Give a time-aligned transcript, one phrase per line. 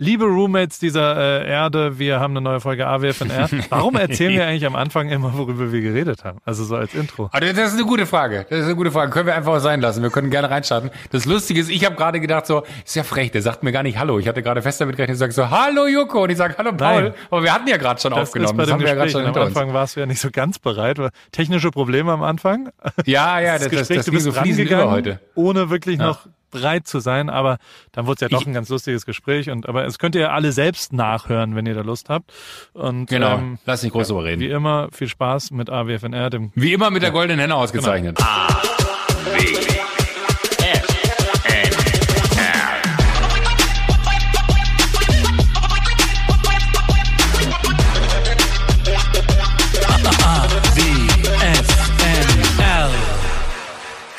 [0.00, 3.48] Liebe Roommates dieser äh, Erde, wir haben eine neue Folge AWFNR.
[3.70, 6.38] Warum erzählen wir eigentlich am Anfang immer, worüber wir geredet haben?
[6.44, 7.28] Also so als Intro.
[7.32, 8.46] Aber das ist eine gute Frage.
[8.48, 9.10] Das ist eine gute Frage.
[9.10, 10.04] Können wir einfach sein lassen.
[10.04, 10.90] Wir können gerne reinstarten.
[11.10, 13.82] Das Lustige ist, ich habe gerade gedacht so, ist ja frech, der sagt mir gar
[13.82, 14.20] nicht Hallo.
[14.20, 16.22] Ich hatte gerade fest damit gerechnet, ich sage so, Hallo Joko.
[16.22, 17.02] Und ich sage, Hallo Paul.
[17.02, 17.14] Nein.
[17.30, 18.50] Aber wir hatten ja gerade schon Das aufgenommen.
[18.50, 19.26] ist bei Das dem haben wir ja gerade Gespräch.
[19.26, 19.46] schon Am.
[19.48, 21.00] Anfang warst du ja nicht so ganz bereit.
[21.32, 22.68] Technische Probleme am Anfang.
[23.04, 25.20] Ja, ja, das, das, Gespräch, das so fließend über rangegangen, heute.
[25.34, 26.06] ohne wirklich Ja.
[26.06, 27.58] noch bereit zu sein, aber
[27.92, 30.32] dann wurde es ja doch Ich- ein ganz lustiges Gespräch und aber es könnt ihr
[30.32, 32.32] alle selbst nachhören, wenn ihr da Lust habt.
[32.72, 33.36] Und Genau.
[33.38, 34.40] ähm, Lass nicht groß drüber reden.
[34.40, 38.16] wie immer viel Spaß mit AWFNR, dem Wie immer mit der goldenen Henne ausgezeichnet.
[38.18, 38.77] Genau.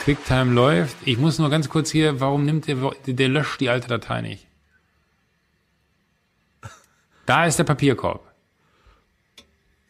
[0.09, 0.95] QuickTime läuft.
[1.05, 4.47] Ich muss nur ganz kurz hier, warum nimmt der, der löscht die alte Datei nicht?
[7.27, 8.27] Da ist der Papierkorb.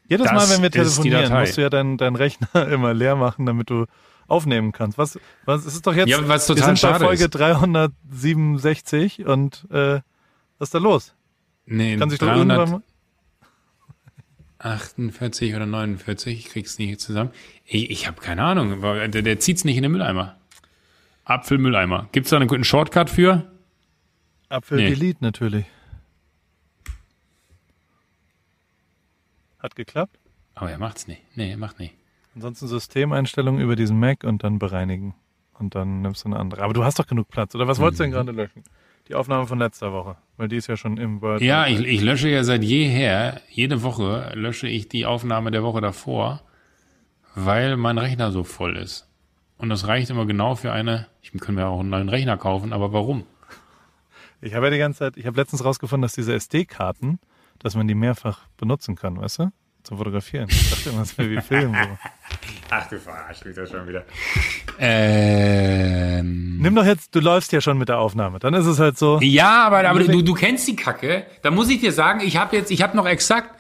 [0.10, 3.46] Jedes Das Mal, wenn wir telefonieren, musst du ja deinen dein Rechner immer leer machen,
[3.46, 3.86] damit du
[4.28, 4.98] aufnehmen kannst.
[4.98, 7.30] Was, was es ist doch jetzt, Ja, was wir total sind bei schade Folge ist.
[7.30, 10.02] 367 und äh,
[10.58, 11.14] was ist da los?
[11.66, 12.84] Nee, Kann sich doch irgendwann
[14.60, 17.32] 348 oder 49, ich krieg's nicht zusammen.
[17.66, 20.38] Ich, ich habe keine Ahnung, der, der zieht's nicht in den Mülleimer.
[21.26, 22.10] Apfelmülleimer.
[22.12, 23.50] Gibt's da einen guten Shortcut für?
[24.50, 24.90] Apfel Nee.
[24.90, 25.66] Delete natürlich.
[29.60, 30.18] Hat geklappt.
[30.56, 31.22] Aber er macht's nicht.
[31.36, 31.94] Nee, er macht nicht.
[32.36, 35.16] Ansonsten Systemeinstellungen über diesen Mac und dann bereinigen.
[35.54, 36.64] Und dann nimmst du eine andere.
[36.64, 37.54] Aber du hast doch genug Platz.
[37.56, 38.12] Oder was wolltest du Mhm.
[38.12, 38.64] denn gerade löschen?
[39.10, 40.18] Die Aufnahme von letzter Woche.
[40.38, 41.42] Weil die ist ja schon im Word.
[41.42, 45.82] Ja, ich, ich lösche ja seit jeher, jede Woche lösche ich die Aufnahme der Woche
[45.82, 46.44] davor,
[47.34, 49.10] weil mein Rechner so voll ist.
[49.58, 52.72] Und das reicht immer genau für eine, ich können wir auch einen neuen Rechner kaufen,
[52.72, 53.26] aber warum?
[54.42, 57.20] Ich habe ja die ganze Zeit, ich habe letztens rausgefunden, dass diese SD-Karten,
[57.58, 59.52] dass man die mehrfach benutzen kann, weißt du?
[59.84, 60.48] Zum Fotografieren.
[60.50, 61.74] Ich dachte immer, das wäre wie Film.
[61.74, 61.80] So.
[62.70, 64.06] Ach, du verarschst mich das schon wieder.
[64.78, 68.40] Ähm, Nimm doch jetzt, du läufst ja schon mit der Aufnahme.
[68.40, 69.20] Dann ist es halt so.
[69.22, 71.26] Ja, aber, aber du, du kennst die Kacke.
[71.42, 73.60] Da muss ich dir sagen, ich habe jetzt, ich habe noch exakt,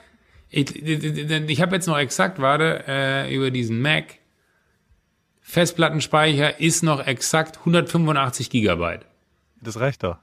[0.49, 4.05] ich, ich habe jetzt noch exakt, warte, äh, über diesen Mac.
[5.41, 9.05] Festplattenspeicher ist noch exakt 185 Gigabyte.
[9.61, 10.17] Das reicht doch.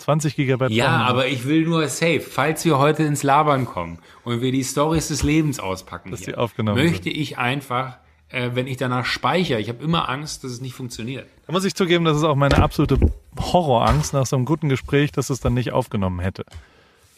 [0.00, 0.70] 20 Gigabyte.
[0.72, 1.06] Ja, wir.
[1.06, 5.08] aber ich will nur safe, falls wir heute ins Labern kommen und wir die Stories
[5.08, 9.60] des Lebens auspacken, Dass hier, die aufgenommen möchte ich einfach, äh, wenn ich danach speichere,
[9.60, 11.26] ich habe immer Angst, dass es nicht funktioniert.
[11.46, 12.98] Da muss ich zugeben, das ist auch meine absolute
[13.38, 16.44] Horrorangst nach so einem guten Gespräch, dass es dann nicht aufgenommen hätte.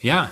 [0.00, 0.30] Ja.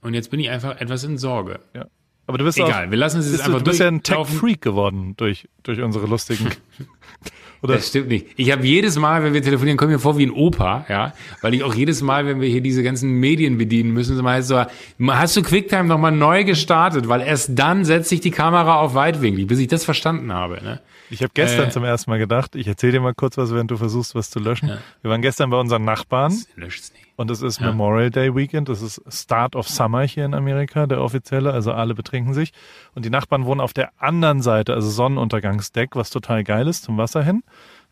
[0.00, 1.60] Und jetzt bin ich einfach etwas in Sorge.
[1.74, 1.86] Ja.
[2.26, 3.88] Aber du bist Egal, auch, wir lassen es jetzt bist du, einfach du bist ja
[3.88, 4.32] ein durchlaufen.
[4.32, 6.48] Tech-Freak geworden durch, durch unsere lustigen.
[7.62, 8.26] Oder Das stimmt nicht.
[8.36, 11.12] Ich habe jedes Mal, wenn wir telefonieren, komme ich mir vor wie ein Opa, ja,
[11.42, 14.48] weil ich auch jedes Mal, wenn wir hier diese ganzen Medien bedienen müssen, so heißt
[14.48, 14.64] so,
[15.08, 19.44] hast du QuickTime nochmal neu gestartet, weil erst dann setzt sich die Kamera auf Weitwinkel,
[19.46, 20.62] bis ich das verstanden habe.
[20.62, 20.80] Ne?
[21.10, 21.70] ich habe gestern Äh.
[21.70, 24.38] zum ersten Mal gedacht, ich erzähle dir mal kurz was, während du versuchst, was zu
[24.38, 24.70] löschen.
[25.02, 26.99] Wir waren gestern bei unseren Nachbarn Löscht's nicht.
[27.20, 28.70] Und es ist Memorial Day Weekend.
[28.70, 31.52] Das ist Start of Summer hier in Amerika, der offizielle.
[31.52, 32.54] Also alle betrinken sich.
[32.94, 36.96] Und die Nachbarn wohnen auf der anderen Seite, also Sonnenuntergangsdeck, was total geil ist, zum
[36.96, 37.42] Wasser hin.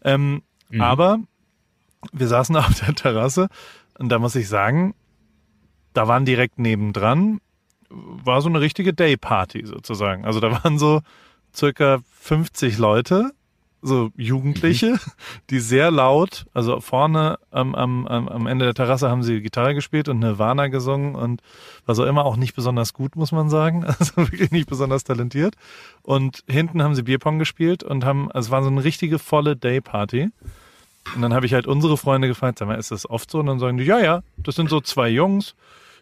[0.03, 0.45] Ähm,
[0.79, 1.19] Aber
[2.11, 3.49] wir saßen auf der Terrasse
[3.99, 4.95] und da muss ich sagen,
[5.93, 7.43] da waren direkt nebendran,
[7.91, 10.25] war so eine richtige Day-Party sozusagen.
[10.25, 11.03] Also da waren so
[11.55, 13.33] circa 50 Leute,
[13.83, 14.99] so Jugendliche,
[15.51, 19.75] die sehr laut, also vorne am, am, am am Ende der Terrasse haben sie Gitarre
[19.75, 21.43] gespielt und Nirvana gesungen und
[21.87, 23.85] was auch immer, auch nicht besonders gut, muss man sagen.
[23.99, 25.55] Also wirklich nicht besonders talentiert.
[26.03, 29.57] Und hinten haben sie Bierpong gespielt und haben, also es war so eine richtige volle
[29.57, 30.31] Day-Party.
[31.15, 33.41] Und dann habe ich halt unsere Freunde gefragt, sag mal, ist das oft so?
[33.41, 35.55] Und dann sagen die, ja, ja, das sind so zwei Jungs.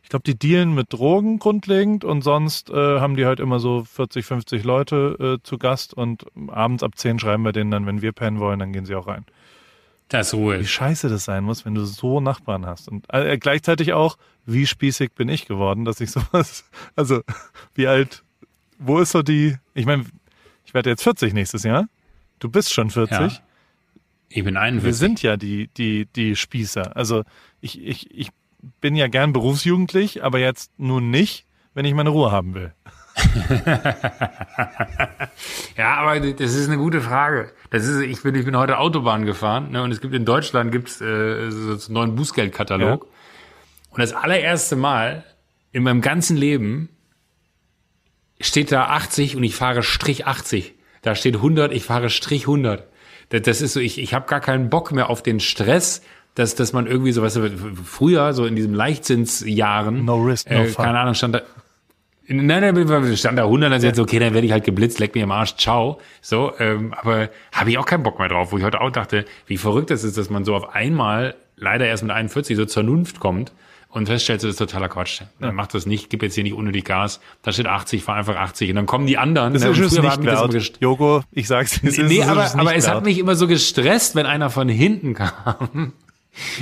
[0.07, 3.83] Ich glaube, die dealen mit Drogen grundlegend und sonst äh, haben die halt immer so
[3.83, 8.03] 40, 50 Leute äh, zu Gast und abends ab 10 schreiben wir denen dann, wenn
[8.03, 9.25] wir pennen wollen, dann gehen sie auch rein.
[10.07, 10.61] Das ist Ruhe.
[10.61, 12.87] Wie scheiße das sein muss, wenn du so Nachbarn hast.
[12.89, 16.65] Und äh, gleichzeitig auch, wie spießig bin ich geworden, dass ich sowas,
[16.95, 17.23] also
[17.75, 18.23] wie alt,
[18.79, 20.05] wo ist so die, ich meine,
[20.65, 21.89] ich werde jetzt 40 nächstes Jahr.
[22.39, 23.19] Du bist schon 40.
[23.19, 23.29] Ja.
[24.29, 24.97] Ich bin Wir 41.
[25.01, 26.97] sind ja die, die, die Spießer.
[26.97, 27.25] Also
[27.61, 28.31] ich, ich, ich
[28.81, 32.73] bin ja gern berufsjugendlich, aber jetzt nun nicht, wenn ich meine Ruhe haben will.
[35.77, 37.53] Ja, aber das ist eine gute Frage.
[37.71, 40.73] Das ist, ich bin, ich bin heute Autobahn gefahren, ne, und es gibt in Deutschland
[40.73, 43.07] gibt's äh, so einen neuen Bußgeldkatalog.
[43.91, 45.25] Und das allererste Mal
[45.73, 46.89] in meinem ganzen Leben
[48.41, 50.75] steht da 80 und ich fahre Strich 80.
[51.03, 52.87] Da steht 100, ich fahre Strich 100.
[53.29, 56.03] Das, das ist so, ich, ich habe gar keinen Bock mehr auf den Stress,
[56.37, 57.51] dass, dass man irgendwie so, weißt du,
[57.85, 61.43] früher, so in diesen Leichtsinnsjahren, No risk, no äh, keine Ahnung, stand da,
[62.29, 65.25] Nein, nein, stand da 100, dann jetzt, okay, dann werde ich halt geblitzt, leck mir
[65.25, 66.01] am Arsch, ciao.
[66.21, 69.25] So, ähm, aber habe ich auch keinen Bock mehr drauf, wo ich heute auch dachte,
[69.47, 72.83] wie verrückt das ist, dass man so auf einmal, leider erst mit 41, so zur
[72.83, 73.53] Vernunft kommt
[73.91, 75.23] und feststellt, das ist totaler Quatsch.
[75.39, 78.37] Dann macht das nicht, gib jetzt hier nicht unnötig Gas, da steht 80, fahr einfach
[78.37, 79.53] 80 und dann kommen die anderen.
[79.53, 80.53] Das ne, ist früher nicht das wert.
[80.53, 84.17] gest- Joko, ich sag's es ist Nee, aber, aber es hat mich immer so gestresst,
[84.17, 85.93] wenn einer von hinten kam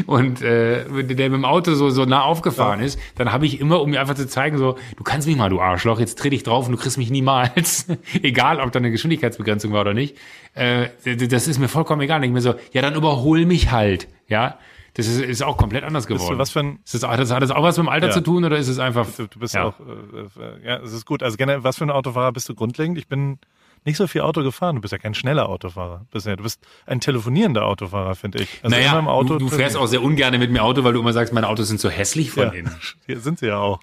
[0.07, 3.81] und äh, der mit dem Auto so, so nah aufgefahren ist, dann habe ich immer,
[3.81, 6.43] um mir einfach zu zeigen, so, du kannst mich mal, du Arschloch, jetzt dreh dich
[6.43, 7.87] drauf und du kriegst mich niemals.
[8.23, 10.17] egal, ob da eine Geschwindigkeitsbegrenzung war oder nicht.
[10.55, 10.89] Äh,
[11.29, 12.23] das ist mir vollkommen egal.
[12.25, 14.09] Ich mir so, ja, dann überhol mich halt.
[14.29, 14.59] Ja,
[14.95, 16.39] das ist, ist auch komplett anders geworden.
[16.39, 18.13] was für ein- ist das, hat das, hat das auch was mit dem Alter Ja.
[18.13, 19.09] zu tun oder ist es einfach...
[19.17, 19.65] Du, du bist Ja.
[19.65, 21.23] auch, äh, äh, ja, es ist gut.
[21.25, 22.97] Also generell, was für ein Autofahrer bist du grundlegend?
[22.99, 23.39] Ich bin
[23.85, 24.77] nicht so viel Auto gefahren.
[24.77, 26.07] Du bist ja kein schneller Autofahrer.
[26.11, 28.49] Du bist ein telefonierender Autofahrer, finde ich.
[28.63, 31.13] Also naja, Auto du, du fährst auch sehr ungern mit mir Auto, weil du immer
[31.13, 32.53] sagst, meine Autos sind so hässlich von ja.
[32.53, 32.75] innen.
[33.07, 33.81] Hier sind sie ja auch.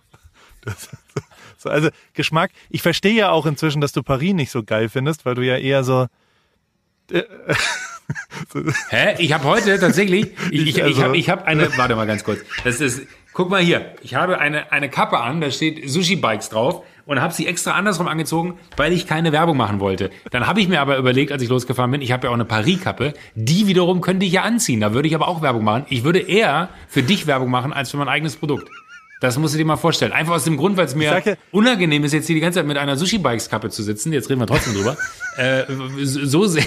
[0.62, 0.90] Das,
[1.58, 2.52] so, also Geschmack.
[2.70, 5.58] Ich verstehe ja auch inzwischen, dass du Paris nicht so geil findest, weil du ja
[5.58, 6.08] eher so
[8.90, 9.16] Hä?
[9.20, 12.24] Ich habe heute tatsächlich, ich, ich, ich Also- habe ich hab eine, warte mal ganz
[12.24, 12.40] kurz.
[12.64, 13.02] Das ist,
[13.34, 17.22] guck mal hier, ich habe eine, eine Kappe an, da steht Sushi Bikes drauf und
[17.22, 20.10] habe sie extra andersrum angezogen, weil ich keine Werbung machen wollte.
[20.32, 22.46] Dann habe ich mir aber überlegt, als ich losgefahren bin, ich habe ja auch eine
[22.46, 25.86] Paris-Kappe, die wiederum könnte ich ja anziehen, da würde ich aber auch Werbung machen.
[25.90, 28.68] Ich würde eher für dich Werbung machen, als für mein eigenes Produkt.
[29.22, 30.14] Das musst du dir mal vorstellen.
[30.14, 32.66] Einfach aus dem Grund, weil es mir ja- unangenehm ist, jetzt hier die ganze Zeit
[32.66, 34.12] mit einer Sushi-Bikes-Kappe zu sitzen.
[34.12, 34.98] Jetzt reden wir trotzdem drüber.
[35.38, 35.64] äh,
[36.00, 36.66] so sehr,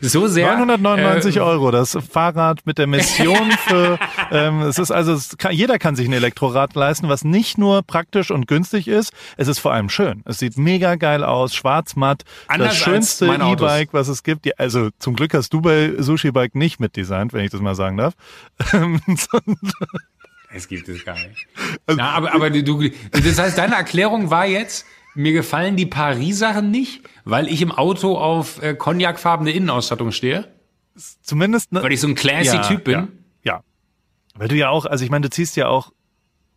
[0.00, 0.56] so sehr.
[0.56, 3.98] 999 äh, Euro, das Fahrrad mit der Mission für,
[4.30, 7.82] ähm, es ist also, es kann, jeder kann sich ein Elektrorad leisten, was nicht nur
[7.82, 10.22] praktisch und günstig ist, es ist vor allem schön.
[10.26, 13.26] Es sieht mega geil aus, schwarz matt, Anders das schönste.
[13.26, 14.44] E-Bike, was es gibt.
[14.44, 17.74] Die, also zum Glück hast du bei Sushi Bike nicht mitdesignt, wenn ich das mal
[17.74, 18.14] sagen darf.
[20.52, 21.46] Es gibt es gar nicht.
[21.86, 25.86] Also Na, aber, aber du, du, das heißt, deine Erklärung war jetzt, mir gefallen die
[25.86, 30.48] Paris-Sachen nicht, weil ich im Auto auf äh, cognacfarbene Innenausstattung stehe,
[31.22, 32.94] Zumindest, ne, weil ich so ein classy ja, Typ bin.
[32.94, 33.08] Ja,
[33.44, 33.62] ja.
[34.34, 35.92] Weil du ja auch, also ich meine, du ziehst ja auch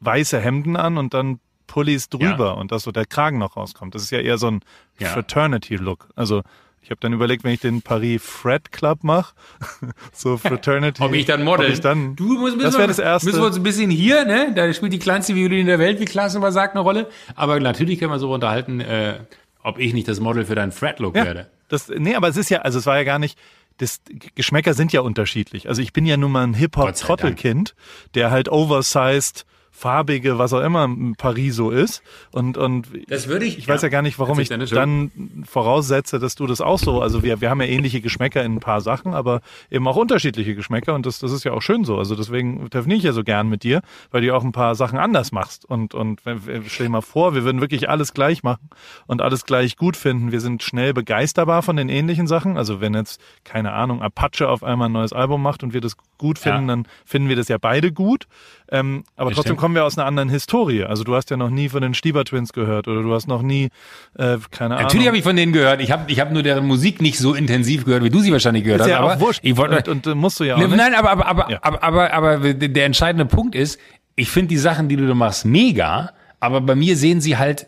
[0.01, 2.51] weiße Hemden an und dann Pullis drüber Ja.
[2.51, 3.95] und dass so der Kragen noch rauskommt.
[3.95, 4.59] Das ist ja eher so ein.
[4.99, 6.09] Fraternity-Look.
[6.15, 6.43] Also
[6.83, 9.33] ich habe dann überlegt, wenn ich den Paris Fred Club mache,
[10.13, 11.01] so Fraternity.
[11.01, 11.67] Ob ich dann Model.
[11.67, 13.27] Ob ich dann, du musst, das wäre das Erste.
[13.27, 14.51] Müssen wir uns ein bisschen hier, ne?
[14.53, 17.07] Da spielt die kleinste Violin der Welt, wie Klaas immer sagt, eine Rolle.
[17.35, 19.19] Aber natürlich können wir so unterhalten, äh,
[19.63, 21.49] ob ich nicht das Model für deinen Fred-Look ja, werde.
[21.69, 23.39] das, nee, aber es ist ja, also es war ja gar nicht,
[23.77, 24.01] das,
[24.35, 25.69] Geschmäcker sind ja unterschiedlich.
[25.69, 27.75] Also ich bin ja nun mal ein Hip-Hop-Trottelkind,
[28.13, 29.45] der halt oversized,
[29.83, 32.03] farbige, was auch immer Paris so ist.
[32.31, 33.57] Und, und Das würde ich.
[33.57, 35.11] Ich weiß ja gar nicht, warum ich dann
[35.45, 38.59] voraussetze, dass du das auch so, also wir, wir haben ja ähnliche Geschmäcker in ein
[38.61, 41.97] paar Sachen, aber eben auch unterschiedliche Geschmäcker und das, das ist ja auch schön so.
[41.97, 43.81] Also deswegen telefoniere ich ja so gern mit dir,
[44.11, 45.65] weil du ja auch ein paar Sachen anders machst.
[45.65, 46.21] Und, und
[46.67, 48.69] stell dir mal vor, wir würden wirklich alles gleich machen
[49.05, 50.31] und alles gleich gut finden.
[50.31, 52.55] Wir sind schnell begeisterbar von den ähnlichen Sachen.
[52.57, 55.97] Also wenn jetzt, keine Ahnung, Apache auf einmal ein neues Album macht und wir das
[56.17, 56.75] gut finden, Ja.
[56.75, 58.27] dann finden wir das ja beide gut.
[58.73, 60.83] Ähm, aber Das trotzdem kommen wir aus einer anderen Historie.
[60.83, 63.43] Also du hast ja noch nie von den Stieber Twins gehört oder du hast noch
[63.43, 63.69] nie,
[64.17, 64.83] äh, keine Ahnung.
[64.87, 65.79] Natürlich habe ich von denen gehört.
[65.79, 68.63] Ich habe ich hab nur deren Musik nicht so intensiv gehört, wie du sie wahrscheinlich
[68.63, 68.91] gehört ist hast.
[68.91, 69.41] ja aber auch wurscht.
[69.43, 70.75] Ich wollte, und, und äh, musst du ja auch Ne, nicht.
[70.77, 71.59] Nein, aber, aber, aber, Ja.
[71.61, 73.79] aber, aber, aber der entscheidende Punkt ist,
[74.15, 77.67] ich finde die Sachen, die du da machst, mega, aber bei mir sehen sie halt,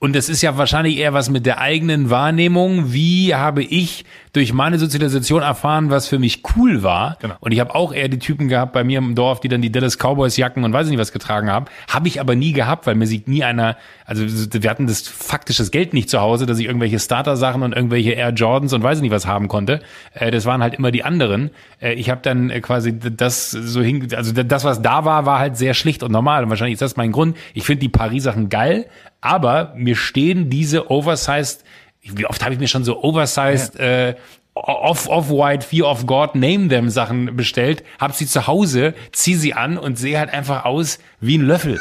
[0.00, 4.54] und das ist ja wahrscheinlich eher was mit der eigenen Wahrnehmung, wie habe ich durch
[4.54, 7.18] meine Sozialisation erfahren, was für mich cool war.
[7.20, 7.34] Genau.
[7.40, 9.70] Und ich habe auch eher die Typen gehabt bei mir im Dorf, die dann die
[9.70, 11.66] Dallas Cowboys Jacken und weiß ich nicht was getragen haben.
[11.86, 13.76] Habe ich aber nie gehabt, weil mir sieht nie einer,
[14.06, 18.12] also wir hatten das faktisches Geld nicht zu Hause, dass ich irgendwelche Starter-Sachen und irgendwelche
[18.12, 19.80] Air Jordans und weiß ich nicht was haben konnte.
[20.14, 21.50] Äh, das waren halt immer die anderen.
[21.78, 25.40] Äh, ich habe dann äh, quasi das so hin, also das, was da war, war
[25.40, 26.44] halt sehr schlicht und normal.
[26.44, 27.36] Und wahrscheinlich ist das mein Grund.
[27.52, 28.86] Ich finde die Paris-Sachen geil,
[29.20, 31.64] aber mir stehen diese oversized,
[32.02, 34.14] wie oft habe ich mir schon so oversized äh,
[34.54, 39.34] off off white Fear of God Name them Sachen bestellt, hab sie zu Hause, zieh
[39.34, 41.80] sie an und sehe halt einfach aus wie ein Löffel.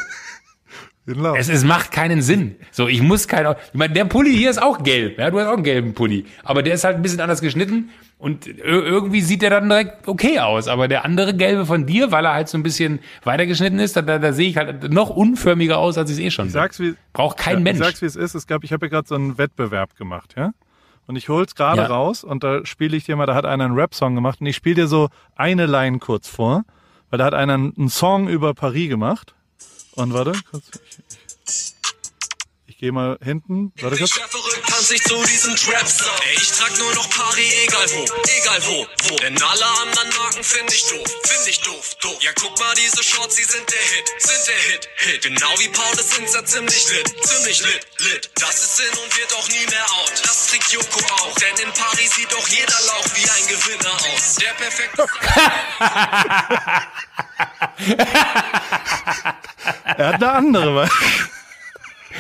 [1.14, 1.36] Genau.
[1.36, 2.56] Es, es macht keinen Sinn.
[2.72, 5.48] So, ich muss kein, ich meine, der Pulli hier ist auch gelb, ja, du hast
[5.48, 7.90] auch einen gelben Pulli, aber der ist halt ein bisschen anders geschnitten
[8.20, 12.12] und ir- irgendwie sieht der dann direkt okay aus, aber der andere gelbe von dir,
[12.12, 14.92] weil er halt so ein bisschen weiter geschnitten ist, da, da, da sehe ich halt
[14.92, 17.80] noch unförmiger aus, als ich es eh schon sag's wie, Braucht kein ja, Mensch.
[17.80, 18.36] Ich sag's wie es ist.
[18.36, 20.52] Es gab, ich habe ja gerade so einen Wettbewerb gemacht, ja.
[21.08, 21.88] Und ich hol's gerade Ja.
[21.88, 24.56] raus und da spiele ich dir mal, da hat einer einen Rap-Song gemacht und ich
[24.56, 26.66] spiele dir so eine Line kurz vor,
[27.10, 29.34] weil da hat einer einen Song über Paris gemacht.
[29.96, 30.98] Und warte, kurz, ich,
[31.48, 31.74] ich,
[32.68, 33.74] ich gehe mal hinten.
[33.82, 34.12] Warte kurz.
[34.12, 38.06] verrückt tanz ich zu diesen Traps Ey, ich trag nur noch Pari, egal wo,
[38.38, 39.16] egal wo, wo.
[39.18, 42.18] Denn alle anderen Marken find ich doof, find ich doof, doof.
[42.22, 45.22] Ja, guck mal, diese Shorts, die sind der Hit, sind der Hit, Hit.
[45.24, 48.30] Genau wie Paul ist sind sie ziemlich lit, ziemlich lit, lit.
[48.36, 50.14] Das ist in und wird auch nie mehr out.
[50.24, 54.36] Das trägt Joko auch, denn in Paris sieht doch jeder Lauch wie ein Gewinner aus.
[54.36, 55.06] Der perfekte
[59.98, 60.90] Er hat eine andere.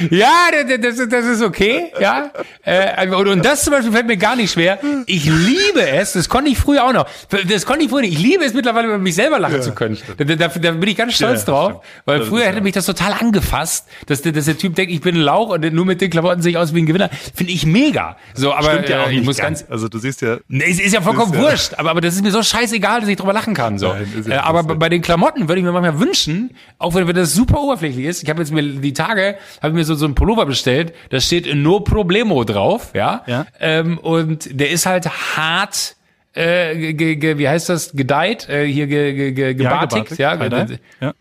[0.10, 2.32] Ja, das, das, das ist okay, ja.
[2.64, 4.80] Äh, und, und das zum Beispiel fällt mir gar nicht schwer.
[5.06, 7.08] Ich liebe es, das konnte ich früher auch noch.
[7.48, 8.14] Das konnte ich früher nicht.
[8.14, 9.98] Ich liebe es mittlerweile, über mich selber lachen zu können.
[10.18, 12.74] Da, da, da bin ich ganz stolz Ja, drauf, weil Das früher hätte ja- mich
[12.74, 15.86] das total angefasst, dass, der- dass der Typ denkt, ich bin ein Lauch und nur
[15.86, 17.10] mit den Klamotten sehe ich aus wie ein Gewinner.
[17.34, 18.18] Finde ich mega.
[18.36, 19.62] So, aber Stimmt ja auch äh, ich muss ganz.
[19.62, 22.02] ganz, Also du siehst ja, Nee, es ist ja vollkommen Ist ja- wurscht, aber, aber
[22.02, 23.78] das ist mir so scheißegal, dass ich drüber lachen kann.
[23.80, 23.88] So.
[23.94, 27.16] Nein, ja äh, aber bei den Klamotten würde ich mir manchmal wünschen, auch wenn, wenn
[27.16, 30.16] das super oberflächlich ist, ich habe jetzt mir die Tage, habe mir so, so einen
[30.16, 33.24] Pullover bestellt, da steht No Problemo drauf, ja.
[33.26, 33.46] Ja.
[33.60, 35.96] Ähm, und der ist halt hart,
[36.34, 40.38] äh, ge, ge, wie heißt das, gedeiht, äh, hier ge, ge, ge, gebartigt, ja.
[40.38, 40.80] Tie-dye.
[41.02, 41.14] ja.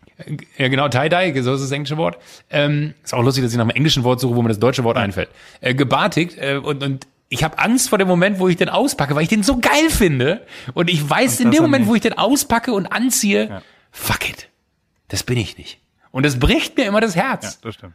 [0.57, 2.17] Ja, genau, Tie-Dye, so ist das englische Wort.
[2.49, 4.83] Ähm, ist auch lustig, dass ich nach einem englischen Wort suche, wo mir das deutsche
[4.83, 5.29] Wort einfällt.
[5.61, 9.15] Äh, gebartigt äh, und, und ich habe Angst vor dem Moment, wo ich den auspacke,
[9.15, 10.45] weil ich den so geil finde.
[10.73, 11.89] Und ich weiß in das dem Moment, nicht.
[11.89, 13.61] wo ich den auspacke und anziehe,
[13.91, 14.49] fuck it,
[15.07, 15.79] das bin ich nicht.
[16.11, 17.43] Und das bricht mir immer das Herz.
[17.43, 17.93] Ja, das stimmt.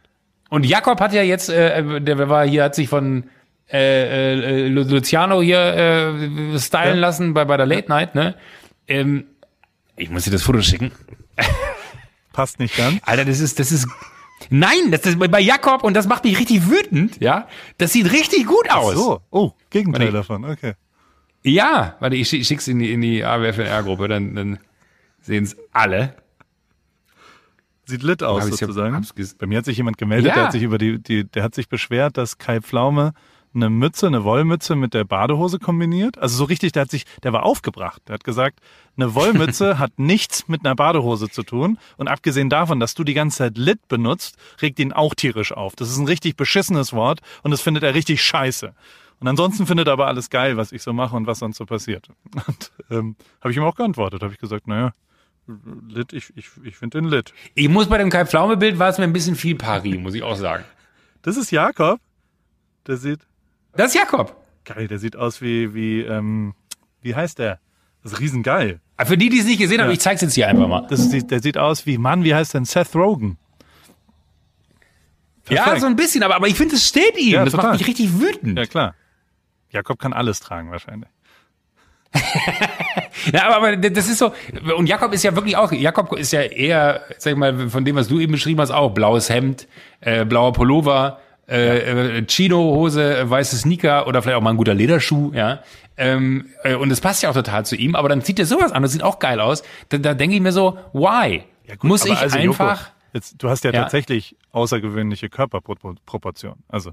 [0.55, 3.25] Und Jakob hat ja jetzt, äh, der war hier, hat sich von
[3.69, 7.01] äh, äh, Lu- Luciano hier äh, stylen Ja.
[7.01, 8.35] lassen bei, bei der Late Night, ne?
[8.87, 9.25] Ähm,
[9.97, 10.91] ich muss dir das Foto schicken.
[12.31, 13.01] Passt nicht ganz.
[13.05, 13.85] Alter, das ist, das ist,
[14.49, 17.49] nein, das ist bei Jakob und das macht mich richtig wütend, ja.
[17.77, 18.93] Das sieht richtig gut aus.
[18.93, 20.17] So, oh, Gegenteil Warte.
[20.17, 20.73] davon, okay.
[21.43, 24.59] Ja, warte, ich schick's in die, in die AWFNR-Gruppe, dann, dann
[25.21, 26.15] sehen's alle.
[27.85, 28.95] Sieht lit aus Hab ja- sozusagen.
[28.97, 30.33] ges- Bei mir hat sich jemand gemeldet, Ja.
[30.35, 33.13] der hat sich über die, die, der hat sich beschwert, dass Kai Pflaume
[33.53, 36.17] eine Mütze, eine Wollmütze mit der Badehose kombiniert.
[36.17, 38.01] Also so richtig, der hat sich, der war aufgebracht.
[38.07, 38.59] Der hat gesagt,
[38.97, 41.77] eine Wollmütze hat nichts mit einer Badehose zu tun.
[41.95, 45.73] Und abgesehen davon, dass du die ganze Zeit lit benutzt, regt ihn auch tierisch auf.
[45.77, 48.73] Das ist ein richtig beschissenes Wort und das findet er richtig scheiße.
[49.21, 51.65] Und ansonsten findet er aber alles geil, was ich so mache und was sonst so
[51.65, 52.09] passiert.
[52.47, 54.21] Und ähm, habe ich ihm auch geantwortet.
[54.21, 54.91] Habe ich gesagt, naja,
[55.87, 57.33] lit, ich, ich, ich finde den lit.
[57.53, 60.35] Ich muss bei dem Kai-Pflaume-Bild war es mir ein bisschen viel Paris, muss ich auch
[60.35, 60.63] sagen.
[61.21, 61.99] Das ist Jakob.
[62.87, 63.19] Der sieht
[63.73, 64.35] Das ist Jakob.
[64.63, 66.53] geil, der sieht aus wie, wie, ähm,
[67.01, 67.59] wie heißt der?
[68.03, 68.79] Das ist riesengeil.
[69.03, 69.93] Für die, die es nicht gesehen haben, Ja.
[69.93, 70.85] ich zeig's jetzt hier einfach mal.
[70.89, 73.37] Das ist, der sieht aus wie, Mann, wie heißt denn Seth Rogen?
[75.49, 75.81] Ja, Perfekt.
[75.81, 77.33] so ein bisschen, aber, aber ich finde, es steht ihm.
[77.33, 77.71] Ja, das total.
[77.71, 78.57] macht mich richtig wütend.
[78.57, 78.95] Ja, klar.
[79.69, 81.09] Jakob kann alles tragen wahrscheinlich.
[83.33, 84.33] Ja, aber, aber das ist so,
[84.77, 87.95] und Jakob ist ja wirklich auch, Jakob ist ja eher, sag ich mal, von dem,
[87.95, 89.67] was du eben beschrieben hast, auch blaues Hemd,
[90.01, 95.31] äh, blauer Pullover, äh, äh, Chino-Hose, weiße Sneaker oder vielleicht auch mal ein guter Lederschuh,
[95.33, 95.61] ja.
[95.97, 98.71] Ähm, äh, und es passt ja auch total zu ihm, aber dann zieht er sowas
[98.71, 99.63] an, das sieht auch geil aus.
[99.89, 101.43] Da, da denke ich mir so, why?
[101.81, 102.79] Muss Aber ich also, einfach.
[102.79, 103.83] Joko, jetzt, du hast ja, Ja.
[103.83, 106.63] tatsächlich außergewöhnliche Körperproportionen.
[106.67, 106.91] Also,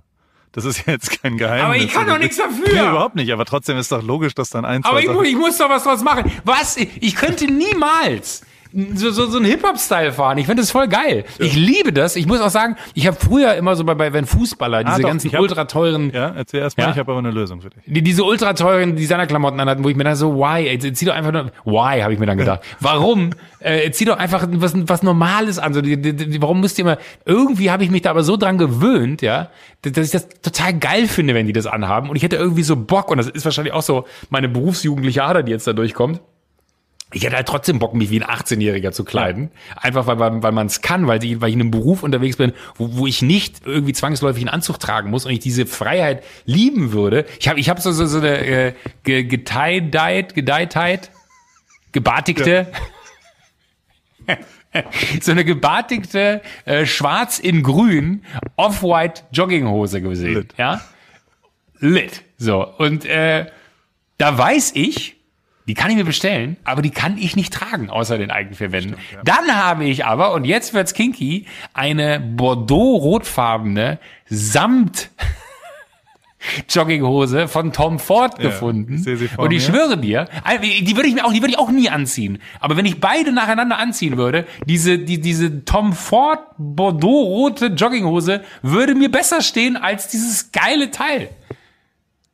[0.52, 1.64] das ist jetzt kein Geheimnis.
[1.64, 2.66] Aber ich kann doch nichts dafür.
[2.72, 3.32] Nee, überhaupt nicht.
[3.32, 5.68] Aber trotzdem ist doch logisch, dass dann ein, Aber ich, mu- Sachen- ich muss doch
[5.68, 6.30] was draus machen.
[6.44, 6.76] Was?
[6.76, 8.42] Ich könnte niemals
[8.94, 10.38] so, so, so einen Hip-Hop-Style fahren.
[10.38, 11.24] Ich finde das voll geil.
[11.38, 12.16] Ich liebe das.
[12.16, 15.08] Ich muss auch sagen, ich habe früher immer so bei, bei wenn Fußballer diese doch,
[15.08, 16.90] ganzen hab- ultra teuren, Ja, erzähl erst mal, Ja?
[16.90, 17.82] ich habe aber eine Lösung für dich.
[17.86, 20.66] die diese ultra teuren Designerklamotten anhatten, wo ich mir dann so, why?
[20.68, 22.60] Ey, zieh doch einfach nur, why, habe ich mir dann gedacht.
[22.80, 23.30] Warum?
[23.60, 25.74] Äh, zieh doch einfach was, was Normales an.
[25.74, 28.36] So, die, die, die, warum müsst ihr immer, irgendwie habe ich mich da aber so
[28.36, 29.50] dran gewöhnt, ja,
[29.82, 32.08] dass ich das total geil finde, wenn die das anhaben.
[32.10, 35.42] Und ich hätte irgendwie so Bock, und das ist wahrscheinlich auch so meine berufsjugendliche Ader,
[35.42, 36.20] die jetzt da durchkommt.
[37.12, 39.50] Ich hätte halt trotzdem Bock, mich wie ein 18-Jähriger zu kleiden.
[39.76, 42.36] Einfach weil, weil, weil man es kann, weil ich, weil ich in einem Beruf unterwegs
[42.36, 46.22] bin, wo, wo ich nicht irgendwie zwangsläufig einen Anzug tragen muss und ich diese Freiheit
[46.44, 47.26] lieben würde.
[47.38, 48.72] Ich habe ich hab so, so, so eine äh,
[49.04, 51.10] ge- getie-dyed, gedeiht,
[51.92, 52.66] gebartigte,
[55.20, 58.24] so eine gebartigte, äh, schwarz in grün,
[58.56, 60.34] off-white Jogginghose gesehen.
[60.34, 60.54] Lit.
[60.56, 60.80] Ja?
[61.80, 62.22] Lit.
[62.38, 62.66] So.
[62.78, 63.46] Und äh,
[64.18, 65.16] da weiß ich,
[65.68, 68.72] die kann ich mir bestellen, aber die kann ich nicht tragen, außer den eigenen vier
[68.72, 68.96] Wänden.
[69.24, 75.10] Dann habe ich aber, und jetzt wird's kinky, eine Bordeaux-rotfarbene Samt
[76.68, 78.94] Jogginghose von Tom Ford gefunden.
[78.94, 79.74] ich sehe sie vor und ich mir.
[79.74, 80.28] schwöre dir,
[80.60, 82.38] die würde ich mir auch, die würde ich auch nie anziehen.
[82.58, 88.94] Aber wenn ich beide nacheinander anziehen würde, diese, die, diese Tom Ford Bordeaux-rote Jogginghose würde
[88.94, 91.28] mir besser stehen als dieses geile Teil.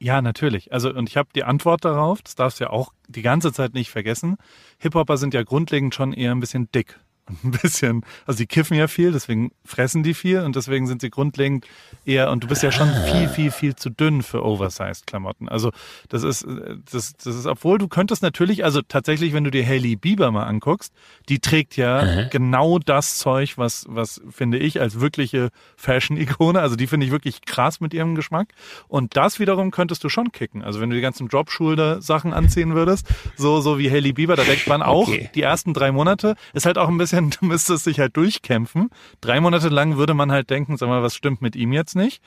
[0.00, 0.72] Ja, natürlich.
[0.72, 3.74] Also, und ich habe die Antwort darauf, das darfst du ja auch die ganze Zeit
[3.74, 4.36] nicht vergessen.
[4.78, 7.00] Hip-Hopper sind ja grundlegend schon eher ein bisschen dick.
[7.44, 11.10] ein bisschen, also die kiffen ja viel, deswegen fressen die viel und deswegen sind sie
[11.10, 11.66] grundlegend
[12.04, 15.48] eher, und du bist ja schon viel, viel, viel zu dünn für Oversized-Klamotten.
[15.48, 15.70] Also
[16.08, 16.46] das ist,
[16.90, 20.44] das, das ist, obwohl du könntest natürlich, also tatsächlich, wenn du dir Hailey Bieber mal
[20.44, 20.92] anguckst,
[21.28, 22.30] die trägt ja Mhm.
[22.30, 27.42] genau das Zeug, was, was finde ich als wirkliche Fashion-Ikone, also die finde ich wirklich
[27.42, 28.48] krass mit ihrem Geschmack.
[28.88, 30.62] Und das wiederum könntest du schon kicken.
[30.62, 33.06] Also wenn du die ganzen Drop-Shoulder-Sachen anziehen würdest,
[33.36, 35.30] so, so wie Hailey Bieber, da denkt man auch, Okay.
[35.34, 38.90] die ersten drei Monate ist halt auch ein bisschen, du müsstest dich halt durchkämpfen.
[39.20, 42.22] Drei Monate lang würde man halt denken, sag mal, was stimmt mit ihm jetzt nicht?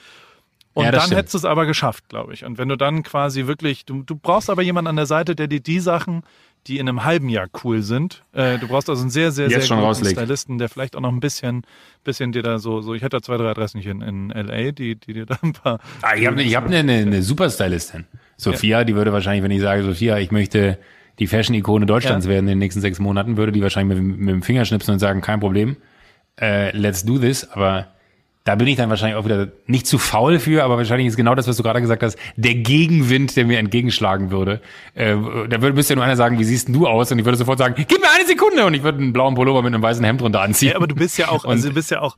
[0.74, 1.18] Und Ja, dann stimmt.
[1.18, 2.46] hättest du es aber geschafft, glaube ich.
[2.46, 5.48] Und wenn du dann quasi wirklich, du, du brauchst aber jemanden an der Seite, der
[5.48, 6.24] dir die Sachen,
[6.68, 9.68] die in einem halben Jahr cool sind, äh, du brauchst also einen sehr, sehr, Jetzt
[9.68, 10.18] sehr guten rauslegt.
[10.18, 11.64] Stylisten, der vielleicht auch noch ein bisschen,
[12.04, 14.72] bisschen dir da so, so, ich hätte da zwei, drei Adressen hier in, in LA,
[14.72, 15.80] die, die dir da ein paar.
[16.04, 18.06] Ah, ich habe ich hab eine, eine, eine Superstylistin.
[18.38, 20.78] Sophia, die würde wahrscheinlich, wenn ich sage, Sophia, ich möchte
[21.22, 22.32] die Fashion-Ikone Deutschlands Ja.
[22.32, 25.00] werden in den nächsten sechs Monaten, würde die wahrscheinlich mit, mit dem Finger schnipsen und
[25.00, 25.78] sagen, kein Problem,
[26.42, 27.48] äh, let's do this.
[27.52, 27.88] Aber
[28.44, 31.36] da bin ich dann wahrscheinlich auch wieder nicht zu faul für, aber wahrscheinlich ist genau
[31.36, 34.62] das, was du gerade gesagt hast, der Gegenwind, der mir entgegenschlagen würde.
[34.96, 35.16] Äh,
[35.48, 37.12] da würde müsste ja nur einer sagen, wie siehst denn du aus?
[37.12, 39.62] Und ich würde sofort sagen, gib mir eine Sekunde und ich würde einen blauen Pullover
[39.62, 40.70] mit einem weißen Hemd drunter anziehen.
[40.72, 42.18] Ja, aber du bist ja auch, Und- also du bist ja auch,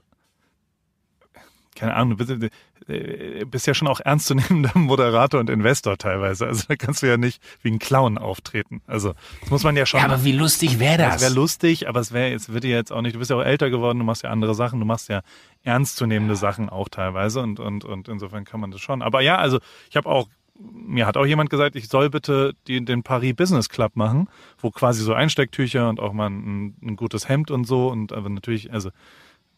[1.76, 2.52] keine Ahnung, du bist,
[2.88, 6.48] äh, bist ja schon auch ernstzunehmender Moderator und Investor teilweise.
[6.48, 8.82] Also da kannst du ja nicht wie ein Clown auftreten.
[8.88, 10.00] Also das muss man ja schon.
[10.00, 11.22] Ja, aber wie lustig wäre Das das?
[11.24, 13.16] wäre lustig, aber es wäre jetzt wird dir jetzt auch nicht.
[13.16, 15.22] Du bist ja auch älter geworden, du machst ja andere Sachen, du machst ja
[15.64, 19.02] ernstzunehmende Sachen auch teilweise und und und insofern kann man das schon.
[19.02, 20.28] Aber ja, also ich habe auch
[20.60, 24.70] mir hat auch jemand gesagt, ich soll bitte die, den Paris Business Club machen, wo
[24.70, 28.72] quasi so Einstecktücher und auch mal ein, ein gutes Hemd und so und aber natürlich,
[28.72, 28.92] also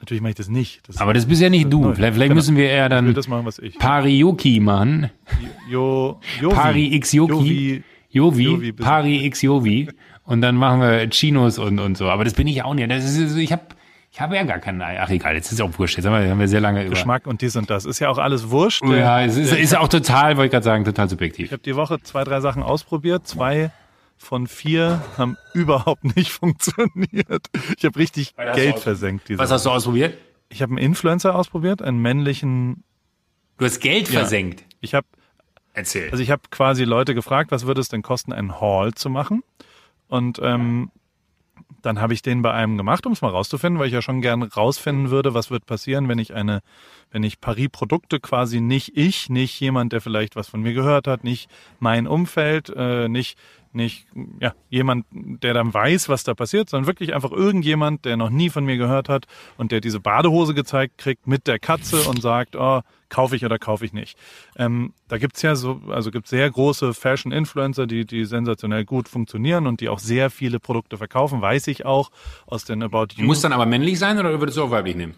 [0.05, 0.87] natürlich mache ich das nicht.
[0.87, 1.81] Das aber das bist ja nicht du.
[1.81, 1.93] Neu.
[1.95, 2.35] Vielleicht, vielleicht Genau.
[2.35, 3.77] müssen wir eher dann das machen, was ich.
[3.77, 5.09] Parioki machen.
[5.69, 6.55] Jo, Jovi.
[6.55, 7.33] Pari X Yoki.
[7.33, 7.83] Jovi.
[8.11, 8.71] Jovi, Jovi.
[8.71, 9.89] Pari X Jovi.
[10.23, 12.09] Und dann machen wir Chinos und, und so.
[12.09, 12.89] Aber das bin ich auch nicht.
[12.89, 13.63] Das ist, ich habe
[14.11, 14.81] ich hab ja gar keinen.
[14.81, 15.97] Ach egal, jetzt ist auch wurscht.
[15.97, 16.91] Jetzt haben wir, haben wir sehr lange über.
[16.91, 17.85] Geschmack und dies und das.
[17.85, 18.83] Ist ja auch alles wurscht.
[18.85, 21.47] Ja, es ist, ist auch total, wollte ich gerade sagen, total subjektiv.
[21.47, 23.27] Ich habe die Woche zwei, drei Sachen ausprobiert.
[23.27, 23.71] Zwei
[24.17, 27.47] von vier haben überhaupt nicht funktioniert.
[27.77, 29.29] Ich habe richtig Was Geld versenkt.
[29.29, 30.17] Diese Was hast du ausprobiert?
[30.49, 32.83] ich habe einen Influencer ausprobiert, einen männlichen.
[33.57, 34.19] Du hast Geld Ja.
[34.19, 34.63] versenkt.
[34.79, 35.07] Ich habe
[35.73, 36.09] Erzähl.
[36.11, 39.43] also ich habe quasi Leute gefragt, was würde es denn kosten, einen Haul zu machen?
[40.07, 40.91] Und ähm,
[41.81, 44.21] dann habe ich den bei einem gemacht, um es mal rauszufinden, weil ich ja schon
[44.21, 46.61] gern rausfinden würde, was wird passieren, wenn ich eine,
[47.11, 51.23] wenn ich Paris-Produkte quasi nicht ich, nicht jemand, der vielleicht was von mir gehört hat,
[51.23, 53.37] nicht mein Umfeld, äh, nicht
[53.75, 54.07] nicht
[54.39, 58.49] ja, jemand, der dann weiß, was da passiert, sondern wirklich einfach irgendjemand, der noch nie
[58.49, 59.25] von mir gehört hat
[59.57, 63.59] und der diese Badehose gezeigt kriegt mit der Katze und sagt, oh, kaufe ich oder
[63.59, 64.17] kaufe ich nicht.
[64.57, 69.67] Ähm, da gibt's ja so, also gibt's sehr große Fashion-Influencer, die, die sensationell gut funktionieren
[69.67, 72.09] und die auch sehr viele Produkte verkaufen, weiß ich auch
[72.47, 73.25] aus den About You.
[73.25, 75.15] Muss dann aber männlich sein oder würdest du auch weiblich nehmen?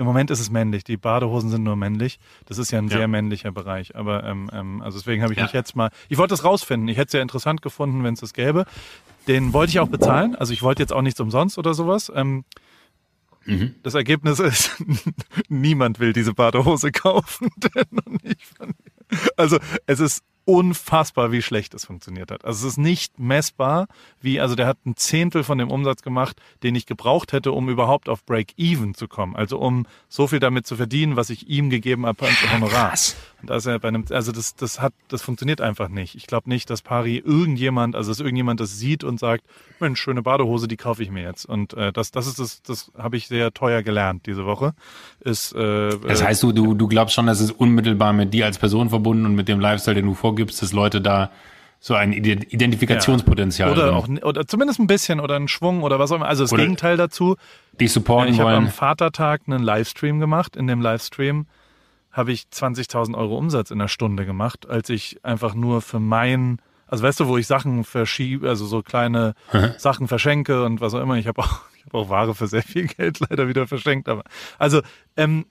[0.00, 0.82] Im Moment ist es männlich.
[0.82, 2.18] Die Badehosen sind nur männlich.
[2.46, 2.96] Das ist ja ein Ja.
[2.96, 3.94] sehr männlicher Bereich.
[3.96, 5.44] Aber ähm, ähm, also deswegen habe ich Ja.
[5.44, 5.90] mich jetzt mal.
[6.08, 6.88] Ich wollte das rausfinden.
[6.88, 8.64] Ich hätte es ja interessant gefunden, wenn es das gäbe.
[9.28, 10.34] Den wollte ich auch bezahlen.
[10.34, 12.10] Also ich wollte jetzt auch nichts umsonst oder sowas.
[12.14, 12.44] Ähm,
[13.46, 13.74] Mhm.
[13.82, 14.76] Das Ergebnis ist,
[15.48, 17.48] niemand will diese Badehose kaufen.
[19.36, 22.44] Also es ist unfassbar, wie schlecht es funktioniert hat.
[22.44, 23.86] Also es ist nicht messbar,
[24.20, 27.68] wie, also der hat ein Zehntel von dem Umsatz gemacht, den ich gebraucht hätte, um
[27.68, 29.36] überhaupt auf Break-Even zu kommen.
[29.36, 32.90] Also um so viel damit zu verdienen, was ich ihm gegeben habe als Honorar.
[32.90, 33.16] krass.
[33.42, 36.14] Und er bei einem, also das, das hat, das funktioniert einfach nicht.
[36.14, 39.44] Ich glaube nicht, dass Pari irgendjemand, also dass irgendjemand das sieht und sagt,
[39.78, 41.46] Mensch, schöne Badehose, die kaufe ich mir jetzt.
[41.46, 44.74] Und äh, das, das ist das, das habe ich sehr teuer gelernt diese Woche.
[45.20, 48.58] Ist, äh, Das heißt, du, du, du glaubst schon, dass es unmittelbar mit dir als
[48.58, 51.30] Person verbunden und mit dem Lifestyle, den du vorgibst, dass Leute da
[51.82, 55.98] so ein Ide- Identifikationspotenzial oder drin, auch oder zumindest ein bisschen oder ein Schwung oder
[55.98, 56.26] was auch immer.
[56.28, 57.36] Also das Oder- Gegenteil dazu.
[57.80, 58.72] dich supporten Ich habe am wollen.
[58.72, 60.56] Vatertag einen Livestream gemacht.
[60.56, 61.46] In dem Livestream
[62.12, 66.60] habe ich 20.000 Euro Umsatz in der Stunde gemacht, als ich einfach nur für mein,
[66.86, 69.34] also weißt du, wo ich Sachen verschiebe, also so kleine
[69.78, 71.14] Sachen verschenke und was auch immer.
[71.16, 74.08] Ich habe auch, ich habe auch Ware für sehr viel Geld leider wieder verschenkt.
[74.08, 74.24] Aber
[74.58, 74.82] also
[75.16, 75.46] ähm,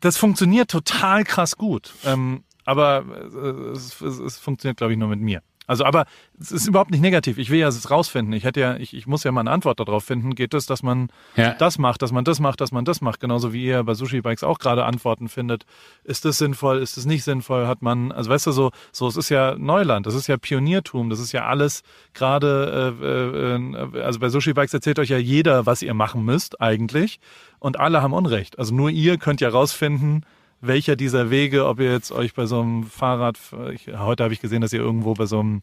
[0.00, 1.92] das funktioniert total krass gut.
[2.06, 3.04] Ähm, aber
[3.34, 5.42] äh, es, es, es funktioniert, glaube ich, nur mit mir.
[5.66, 6.06] Also, aber
[6.40, 7.36] es ist überhaupt nicht negativ.
[7.36, 8.32] Ich will ja es rausfinden.
[8.32, 10.34] Ich hätte ja, ich, ich muss ja mal eine Antwort darauf finden.
[10.34, 11.52] Geht es, dass man Ja.
[11.52, 14.22] das macht, dass man das macht, dass man das macht, genauso wie ihr bei Sushi
[14.22, 15.66] Bikes auch gerade Antworten findet.
[16.04, 16.78] Ist das sinnvoll?
[16.78, 17.66] Ist das nicht sinnvoll?
[17.66, 21.10] Hat man, also weißt du so, so es ist ja Neuland, das ist ja Pioniertum,
[21.10, 21.82] das ist ja alles
[22.14, 26.62] gerade, äh, äh, also bei Sushi Bikes erzählt euch ja jeder, was ihr machen müsst
[26.62, 27.20] eigentlich,
[27.58, 28.58] und alle haben Unrecht.
[28.58, 30.24] Also nur ihr könnt ja rausfinden,
[30.60, 33.38] welcher dieser Wege, ob ihr jetzt euch bei so einem Fahrrad,
[33.72, 35.62] ich, heute habe ich gesehen, dass ihr irgendwo bei so einem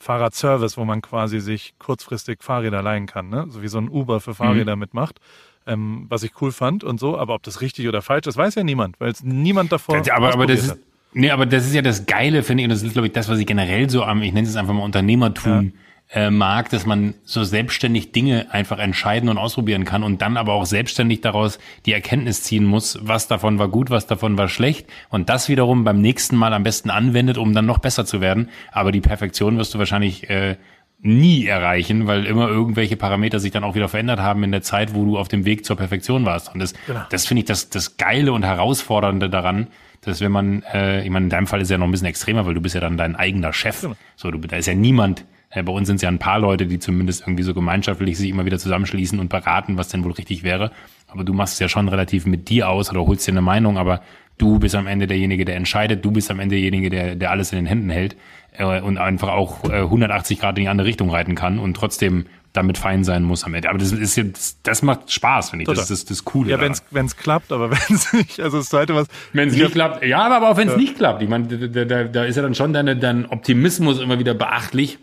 [0.00, 3.46] Fahrradservice, wo man quasi sich kurzfristig Fahrräder leihen kann, ne?
[3.48, 4.80] So wie so ein Uber für Fahrräder Mhm.
[4.80, 5.18] mitmacht.
[5.66, 8.54] Ähm, was ich cool fand und so, aber ob das richtig oder falsch ist, weiß
[8.54, 10.78] ja niemand, weil es niemand davor Das, aber, aber das ist,
[11.12, 13.28] nee, aber das ist ja das Geile, finde ich, und das ist, glaube ich, das,
[13.28, 15.72] was ich generell so am, ich nenne es einfach mal Unternehmertum
[16.10, 20.54] äh, mag, dass man so selbstständig Dinge einfach entscheiden und ausprobieren kann und dann aber
[20.54, 24.86] auch selbstständig daraus die Erkenntnis ziehen muss, was davon war gut, was davon war schlecht
[25.10, 28.48] und das wiederum beim nächsten Mal am besten anwendet, um dann noch besser zu werden.
[28.72, 30.56] Aber die Perfektion wirst du wahrscheinlich äh,
[31.00, 34.94] nie erreichen, weil immer irgendwelche Parameter sich dann auch wieder verändert haben in der Zeit,
[34.94, 36.52] wo du auf dem Weg zur Perfektion warst.
[36.52, 37.02] Und das, Genau.
[37.10, 39.68] das finde ich das, das Geile und Herausfordernde daran,
[40.00, 42.06] dass wenn man, äh, ich meine, in deinem Fall ist es ja noch ein bisschen
[42.06, 43.82] extremer, weil du bist ja dann dein eigener Chef.
[43.82, 43.94] Genau.
[44.16, 46.66] So, du, da ist ja niemand, äh, bei uns sind es ja ein paar Leute,
[46.66, 50.42] die zumindest irgendwie so gemeinschaftlich sich immer wieder zusammenschließen und beraten, was denn wohl richtig
[50.42, 50.72] wäre.
[51.06, 53.78] Aber du machst es ja schon relativ mit dir aus oder holst dir eine Meinung,
[53.78, 54.02] aber
[54.36, 57.52] du bist am Ende derjenige, der entscheidet, du bist am Ende derjenige, der, der alles
[57.52, 58.16] in den Händen hält
[58.56, 62.26] äh, und einfach auch äh, 180 Grad in die andere Richtung reiten kann und trotzdem
[62.52, 63.68] damit fein sein muss am Ende.
[63.68, 65.68] Aber das ist jetzt, das macht Spaß, finde ich.
[65.68, 66.50] Das ist das, Coole.
[66.50, 69.06] Ja, wenn's wenn's klappt, aber wenn's nicht, also das zweite was.
[69.32, 71.22] Wenn es ich nicht klappt, ja, aber auch wenn es nicht klappt.
[71.22, 74.98] Ich meine, da, da, da ist ja dann schon deine, dein Optimismus immer wieder beachtlich,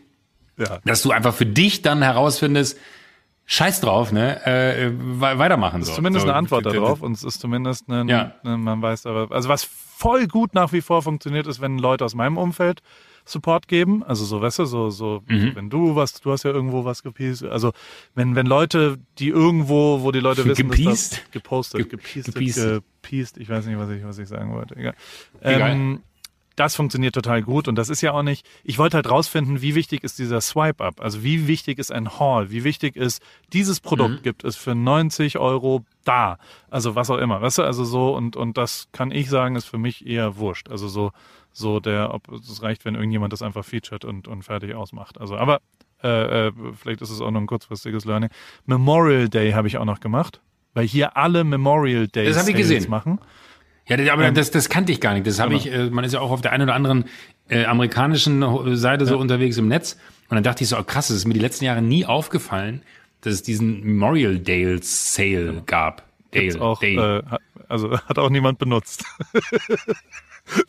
[0.58, 0.80] Ja.
[0.86, 2.78] dass du einfach für dich dann herausfindest,
[3.46, 5.92] scheiß drauf, ne, äh, we- weitermachen Das so.
[5.92, 8.32] ist zumindest so, eine Antwort darauf und es ist zumindest ein, Ja.
[8.44, 12.06] ne, man weiß aber, also was voll gut nach wie vor funktioniert, ist, wenn Leute
[12.06, 12.82] aus meinem Umfeld
[13.28, 15.50] Support geben, also so, weißt du, so, so, Mhm.
[15.50, 17.72] so wenn du was, du hast ja irgendwo was gepiest, also
[18.14, 21.14] wenn, wenn Leute, die irgendwo, wo die Leute wissen, dass Gepiest?
[21.14, 22.84] das gepostet, Ge- gepiestet, gepiestet.
[23.02, 24.94] gepiest, ich weiß nicht, was ich, was ich sagen wollte, egal.
[25.42, 26.00] Egal.
[26.56, 29.76] Das funktioniert total gut und das ist ja auch nicht, ich wollte halt rausfinden, wie
[29.76, 34.24] wichtig ist dieser Swipe-Up, also wie wichtig ist ein Haul, wie wichtig ist, dieses Produkt
[34.24, 36.38] gibt es für 90 Euro da,
[36.70, 39.66] also was auch immer, weißt du, also so und, und das kann ich sagen, ist
[39.66, 41.12] für mich eher wurscht, also so,
[41.52, 45.36] so der, ob es reicht, wenn irgendjemand das einfach featured und, und fertig ausmacht, also
[45.36, 45.60] aber
[46.04, 48.30] äh, äh, vielleicht ist es auch noch ein kurzfristiges Learning.
[48.66, 50.40] Memorial Day habe ich auch noch gemacht,
[50.74, 52.90] weil hier alle Memorial Day Das ich gesehen.
[52.90, 53.20] machen.
[53.88, 55.28] Ja, aber das, das kannte ich gar nicht.
[55.28, 55.62] Das habe Genau.
[55.64, 57.06] ich, äh, man ist ja auch auf der einen oder anderen
[57.50, 59.94] äh, amerikanischen Seite so unterwegs im Netz.
[60.30, 62.82] Und dann dachte ich so, oh, krass, es ist mir die letzten Jahre nie aufgefallen,
[63.22, 66.04] dass es diesen Memorial Dale Sale gab.
[66.32, 67.24] Dale, Gibt's auch, Dale.
[67.32, 67.36] äh,
[67.70, 69.06] also hat auch niemand benutzt.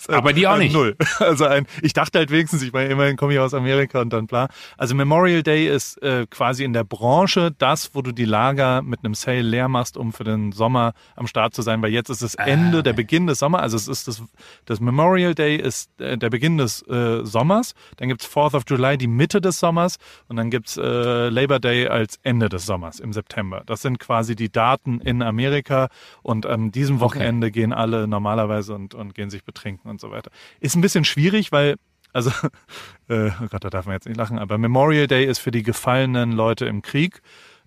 [0.08, 0.72] Aber die auch nicht.
[0.72, 0.96] Null.
[1.18, 4.26] Also ein, ich dachte halt wenigstens, ich meine, immerhin komme ich aus Amerika und dann
[4.26, 4.48] bla.
[4.76, 9.00] Also Memorial Day ist äh, quasi in der Branche das, wo du die Lager mit
[9.04, 12.22] einem Sale leer machst, um für den Sommer am Start zu sein, weil jetzt ist
[12.22, 13.62] das Ah, Ende, der Beginn des Sommers.
[13.62, 14.22] Also es ist das,
[14.64, 17.74] das Memorial Day ist äh, der Beginn des äh, Sommers.
[17.96, 19.96] Dann gibt's Fourth of July, die Mitte des Sommers.
[20.28, 23.62] Und dann gibt's äh, Labor Day als Ende des Sommers im September.
[23.66, 25.88] Das sind quasi die Daten in Amerika.
[26.22, 30.30] Und an diesem Wochenende gehen alle normalerweise und, und gehen sich betrinken und so weiter.
[30.60, 31.76] Ist ein bisschen schwierig, weil,
[32.12, 32.30] also,
[33.08, 35.62] äh, oh Gott, da darf man jetzt nicht lachen, aber Memorial Day ist für die
[35.62, 37.22] gefallenen Leute im Krieg.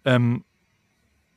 [0.05, 0.43] Ähm,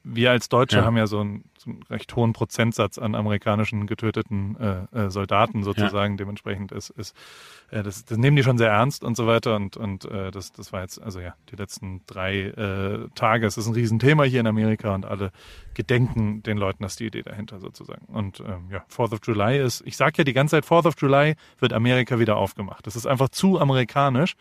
[0.05, 0.85] wir als Deutsche Ja.
[0.85, 4.57] haben ja so einen, so einen recht hohen Prozentsatz an amerikanischen getöteten
[4.93, 6.17] äh, äh, Soldaten sozusagen.
[6.17, 7.17] Dementsprechend ist, ist
[7.71, 9.57] äh, das, das nehmen die schon sehr ernst und so weiter.
[9.57, 13.57] Und, und äh, das, das war jetzt, also ja, die letzten drei äh, Tage, es
[13.57, 15.31] ist ein Riesenthema hier in Amerika und alle
[15.75, 18.05] gedenken den Leuten, das ist die Idee dahinter sozusagen.
[18.07, 20.95] Und ähm, ja, Fourth of July ist, ich sag ja die ganze Zeit, Fourth of
[20.99, 22.87] July wird Amerika wieder aufgemacht.
[22.87, 24.35] Das ist einfach zu amerikanisch.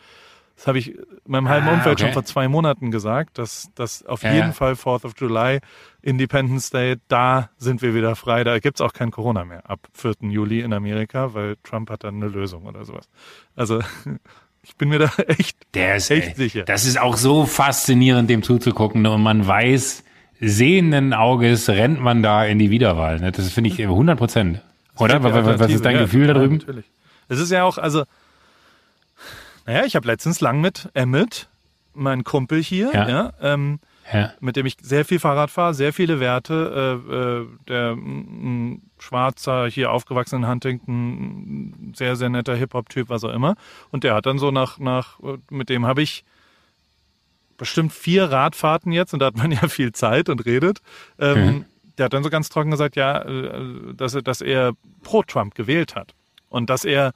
[0.56, 2.04] Das habe ich meinem halben Ah, Umfeld okay.
[2.06, 4.52] schon vor zwei Monaten gesagt, dass, dass auf Ja, jeden ja.
[4.54, 5.60] Fall Fourth of July,
[6.02, 8.44] Independence Day, da sind wir wieder frei.
[8.44, 10.14] Da gibt's auch kein Corona mehr ab 4.
[10.30, 13.10] Juli in Amerika, weil Trump hat dann eine Lösung oder sowas.
[13.56, 13.80] Also
[14.64, 16.64] ich bin mir da echt, Der ist echt ey, sicher.
[16.64, 19.02] Das ist auch so faszinierend, dem zuzugucken.
[19.02, 19.12] Ne?
[19.12, 20.04] Und man weiß,
[20.40, 23.20] sehenden Auges rennt man da in die Wiederwahl.
[23.20, 23.32] Ne?
[23.32, 24.62] Das finde ich 100 Prozent.
[24.98, 25.24] Oder?
[25.24, 26.58] Was, ist dein ja, Gefühl da drüben?
[26.58, 26.86] Natürlich.
[27.30, 28.04] Es ist ja auch, also,
[29.66, 31.50] naja, ich habe letztens lang mit Emmett,
[31.94, 33.10] mein Kumpel hier, Ja.
[33.10, 33.80] ja, ähm,
[34.14, 34.34] Ja.
[34.40, 37.02] mit dem ich sehr viel Fahrrad fahre, sehr viele Werte.
[37.10, 43.34] Äh, äh, der mm, schwarzer, hier aufgewachsen in Huntington, sehr, sehr netter Hip-Hop-Typ, was auch
[43.34, 43.56] immer.
[43.92, 46.24] Und der hat dann so nach, nach äh, mit dem habe ich
[47.58, 50.80] bestimmt vier Radfahrten jetzt und da hat man ja viel Zeit und redet.
[51.20, 51.66] Ähm, Mhm.
[51.98, 54.72] Der hat dann so ganz trocken gesagt, ja, äh, dass er, dass er
[55.04, 56.16] pro Trump gewählt hat.
[56.50, 57.12] Und dass er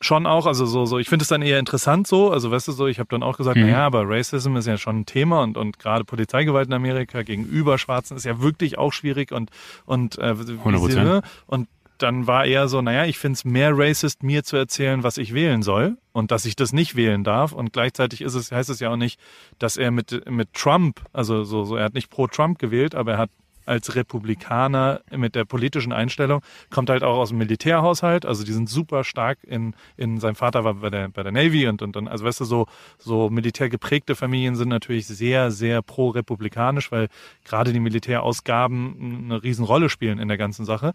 [0.00, 2.72] schon auch, also so, so, ich finde es dann eher interessant so, also weißt du
[2.72, 3.64] so, ich habe dann auch gesagt, Mhm.
[3.64, 7.76] naja, aber Racism ist ja schon ein Thema und, und gerade Polizeigewalt in Amerika gegenüber
[7.78, 9.50] Schwarzen ist ja wirklich auch schwierig und,
[9.84, 10.90] und, äh, wie 100%.
[10.90, 11.22] sie, ne?
[11.46, 15.18] und dann war er so, naja, ich finde es mehr racist, mir zu erzählen, was
[15.18, 17.52] ich wählen soll und dass ich das nicht wählen darf.
[17.52, 19.20] Und gleichzeitig ist es, heißt es ja auch nicht,
[19.58, 23.12] dass er mit, mit Trump, also so, so, er hat nicht pro Trump gewählt, aber
[23.12, 23.30] er hat
[23.66, 28.68] als Republikaner mit der politischen Einstellung, kommt halt auch aus dem Militärhaushalt, also die sind
[28.68, 32.08] super stark in, in sein Vater war bei der, bei der Navy und, und dann,
[32.08, 32.66] also weißt du, so,
[32.98, 37.08] so militärgeprägte Familien sind natürlich sehr, sehr pro-republikanisch, weil
[37.44, 40.92] gerade die Militärausgaben eine Riesenrolle spielen in der ganzen Sache.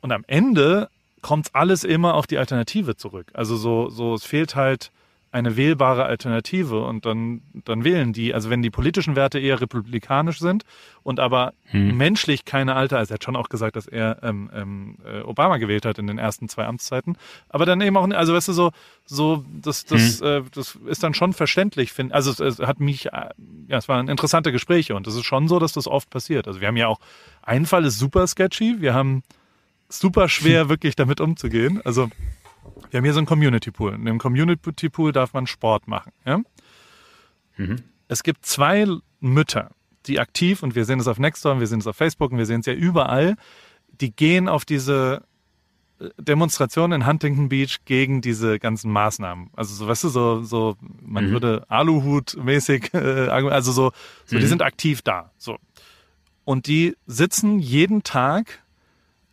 [0.00, 0.88] Und am Ende
[1.22, 3.28] kommt alles immer auf die Alternative zurück.
[3.32, 4.90] Also so, so, es fehlt halt,
[5.32, 10.38] eine wählbare Alternative und dann, dann wählen die, also wenn die politischen Werte eher republikanisch
[10.38, 10.64] sind
[11.02, 11.96] und aber hm.
[11.96, 15.56] menschlich keine alte, also er hat schon auch gesagt, dass er ähm, ähm, äh, Obama
[15.56, 17.16] gewählt hat in den ersten zwei Amtszeiten,
[17.48, 18.72] aber dann eben auch, also weißt du, so,
[19.06, 20.26] so das, das, hm.
[20.26, 23.30] äh, das ist dann schon verständlich, finde also es, es hat mich, äh,
[23.68, 26.46] ja, es waren interessante Gespräche und es ist schon so, dass das oft passiert.
[26.46, 27.00] Also wir haben ja auch,
[27.40, 29.22] ein Fall ist super sketchy, wir haben
[29.88, 32.10] super schwer wirklich damit umzugehen, also
[32.92, 33.94] wir haben hier so einen Community Pool.
[33.94, 36.12] In dem Community Pool darf man Sport machen.
[36.26, 36.42] Ja?
[37.56, 37.76] Mhm.
[38.06, 38.86] Es gibt zwei
[39.18, 39.70] Mütter,
[40.04, 42.44] die aktiv, und wir sehen es auf Nextdoor, wir sehen es auf Facebook und wir
[42.44, 43.36] sehen es ja überall,
[43.88, 45.22] die gehen auf diese
[46.00, 49.48] äh, Demonstrationen in Huntington Beach gegen diese ganzen Maßnahmen.
[49.54, 51.32] Also so, weißt du, so, so man mhm.
[51.32, 53.92] würde Aluhut-mäßig, äh, also so,
[54.26, 54.40] so mhm.
[54.40, 55.32] die sind aktiv da.
[55.38, 55.56] So.
[56.44, 58.61] Und die sitzen jeden Tag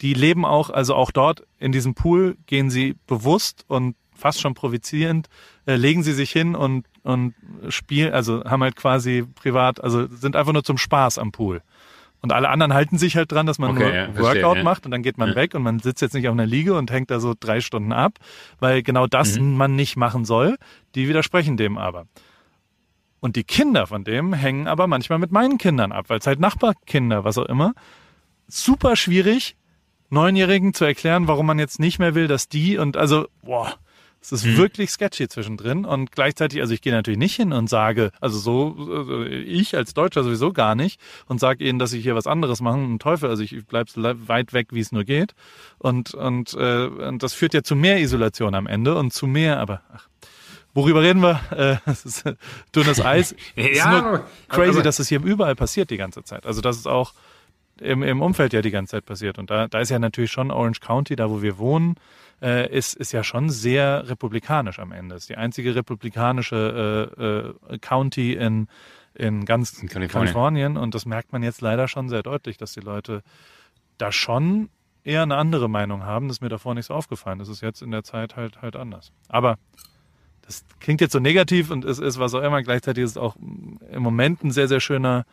[0.02, 4.54] die leben auch, also auch dort in diesem Pool gehen sie bewusst und fast schon
[4.54, 5.28] provozierend,
[5.66, 7.34] äh, legen sie sich hin und, und
[7.70, 11.62] spielen, also haben halt quasi privat, also sind einfach nur zum Spaß am Pool.
[12.22, 14.64] Und alle anderen halten sich halt dran, dass man okay, nur ja, Workout ja.
[14.64, 15.36] macht und dann geht man ja.
[15.36, 17.94] weg und man sitzt jetzt nicht auf einer Liege und hängt da so drei Stunden
[17.94, 18.20] ab,
[18.60, 19.56] weil genau das mhm.
[19.56, 20.58] man nicht machen soll.
[20.96, 22.08] Die widersprechen dem aber.
[23.22, 26.40] Und die Kinder von dem hängen aber manchmal mit meinen Kindern ab, weil es halt
[26.40, 27.74] Nachbarkinder, was auch immer.
[28.48, 29.56] Super schwierig,
[30.10, 33.76] Neunjährigen zu erklären, warum man jetzt nicht mehr will, dass die und also, boah,
[34.22, 34.58] es ist mhm.
[34.58, 38.76] wirklich sketchy zwischendrin und gleichzeitig, also ich gehe natürlich nicht hin und sage, also so,
[38.92, 42.60] also ich als Deutscher sowieso gar nicht und sage ihnen, dass ich hier was anderes
[42.60, 45.36] machen, einen Teufel, also ich bleibe so weit weg, wie es nur geht
[45.78, 49.60] und und, äh, und das führt ja zu mehr Isolation am Ende und zu mehr,
[49.60, 50.10] aber ach,
[50.74, 51.40] Worüber reden wir?
[51.52, 52.24] Äh, es ist
[52.76, 53.36] dünnes Eis.
[53.56, 56.46] Es ja, ist nur crazy, dass es hier überall passiert die ganze Zeit.
[56.46, 57.14] Also das ist auch
[57.82, 59.38] im, im Umfeld ja die ganze Zeit passiert.
[59.38, 61.96] Und da, da ist ja natürlich schon Orange County, da wo wir wohnen,
[62.42, 65.16] äh, ist, ist ja schon sehr republikanisch am Ende.
[65.16, 68.68] Ist die einzige republikanische äh, äh, County in,
[69.14, 70.34] in ganz in Kalifornien.
[70.34, 70.78] Kalifornien.
[70.78, 73.24] Und das merkt man jetzt leider schon sehr deutlich, dass die Leute
[73.98, 74.70] da schon
[75.04, 76.28] eher eine andere Meinung haben.
[76.28, 77.40] Das ist mir davor nicht so aufgefallen.
[77.40, 79.12] Das ist jetzt in der Zeit halt halt anders.
[79.28, 79.58] Aber
[80.46, 82.64] das klingt jetzt so negativ und es ist was auch immer.
[82.64, 85.26] Gleichzeitig ist es auch im Moment ein sehr, sehr schöner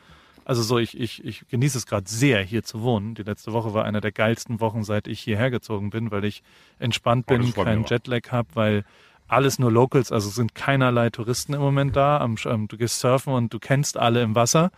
[0.47, 3.17] also so, ich, ich, ich genieße es gerade sehr, hier zu wohnen.
[3.17, 6.45] Die letzte Woche war eine der geilsten Wochen, seit ich hierher gezogen bin, weil ich
[6.79, 8.85] entspannt bin, oh, keinen Jetlag habe, weil
[9.27, 12.19] alles nur Locals, also sind keinerlei Touristen im Moment da.
[12.19, 14.71] Am, ähm, du gehst surfen und du kennst alle im Wasser.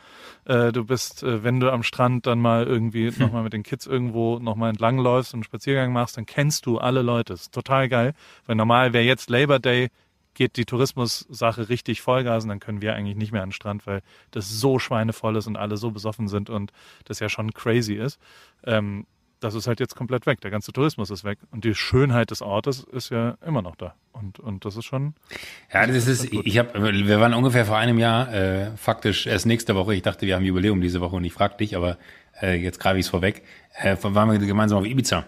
[0.47, 3.19] Äh, du bist, äh, wenn du am Strand dann mal irgendwie hm.
[3.19, 6.79] nochmal mit den Kids irgendwo nochmal entlang läufst und einen Spaziergang machst, dann kennst du
[6.79, 7.35] alle Leute.
[7.35, 8.15] Das ist total geil.
[8.47, 9.91] Weil normal wäre jetzt Labor Day,
[10.39, 13.87] geht die Tourismus-Sache richtig Vollgas und dann können wir eigentlich nicht mehr an den Strand,
[13.87, 16.73] weil das so schweinevoll ist und alle so besoffen sind und
[17.05, 18.21] das ja schon crazy ist.
[18.65, 19.05] Ähm,
[19.41, 20.41] das ist halt jetzt komplett weg.
[20.41, 21.39] Der ganze Tourismus ist weg.
[21.51, 23.95] Und die Schönheit des Ortes ist ja immer noch da.
[24.13, 25.15] Und, und das ist schon.
[25.73, 29.47] Ja, das, das ist, ich habe, wir waren ungefähr vor einem Jahr, äh, faktisch erst
[29.47, 29.95] nächste Woche.
[29.95, 31.99] Ich dachte, wir haben Jubiläum diese Woche und ich frag dich, aber
[32.41, 33.43] äh, jetzt greife ich es vorweg.
[33.75, 35.25] Äh, waren wir gemeinsam auf Ibiza.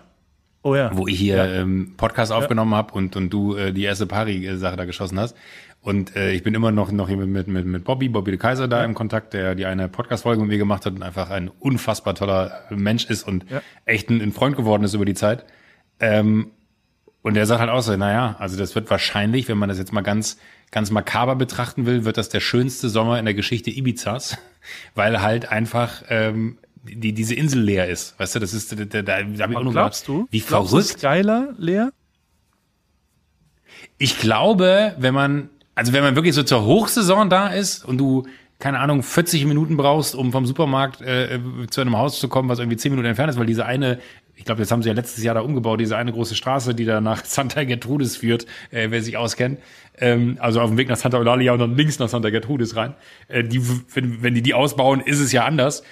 [0.62, 0.90] Oh ja.
[0.94, 1.46] Wo ich hier ja.
[1.46, 2.79] ähm, Podcast aufgenommen ja.
[2.79, 5.37] habe und, und du äh, die erste Pari-Sache da geschossen hast.
[5.83, 8.68] Und äh, ich bin immer noch, noch hier mit, mit, mit Bobby, Bobby de Kaiser
[8.68, 8.85] da ja.
[8.85, 12.64] im Kontakt, der die eine Podcast-Folge mit mir gemacht hat und einfach ein unfassbar toller
[12.68, 13.46] Mensch ist und
[13.87, 15.46] echt ein, ein Freund geworden ist über die Zeit.
[15.99, 16.51] Ähm,
[17.23, 19.92] und der sagt halt auch so, naja, also das wird wahrscheinlich, wenn man das jetzt
[19.92, 20.38] mal ganz,
[20.70, 24.38] ganz makaber betrachten will, wird das der schönste Sommer in der Geschichte Ibizas,
[24.94, 28.19] weil halt einfach ähm, die diese Insel leer ist.
[28.19, 30.29] Weißt du, das ist da, da, da habe ich auch nur glaubst gedacht, du?
[30.31, 30.95] Wie glaubst verrückt.
[30.95, 31.93] Du Skyler leer?
[33.99, 38.27] Ich glaube, wenn man also wenn man wirklich so zur Hochsaison da ist und du
[38.59, 41.40] keine Ahnung 40 Minuten brauchst, um vom Supermarkt äh,
[41.71, 43.99] zu einem Haus zu kommen, was irgendwie 10 Minuten entfernt ist, weil diese eine
[44.40, 46.87] ich glaube, jetzt haben sie ja letztes Jahr da umgebaut, diese eine große Straße, die
[46.87, 49.61] da nach Santa Gertrudis führt, äh, wer sich auskennt.
[49.99, 52.95] Ähm, also auf dem Weg nach Santa Eulalia und dann links nach Santa Gertrudis rein.
[53.29, 53.61] Äh, die,
[53.95, 55.83] wenn, wenn die die ausbauen, ist es ja anders.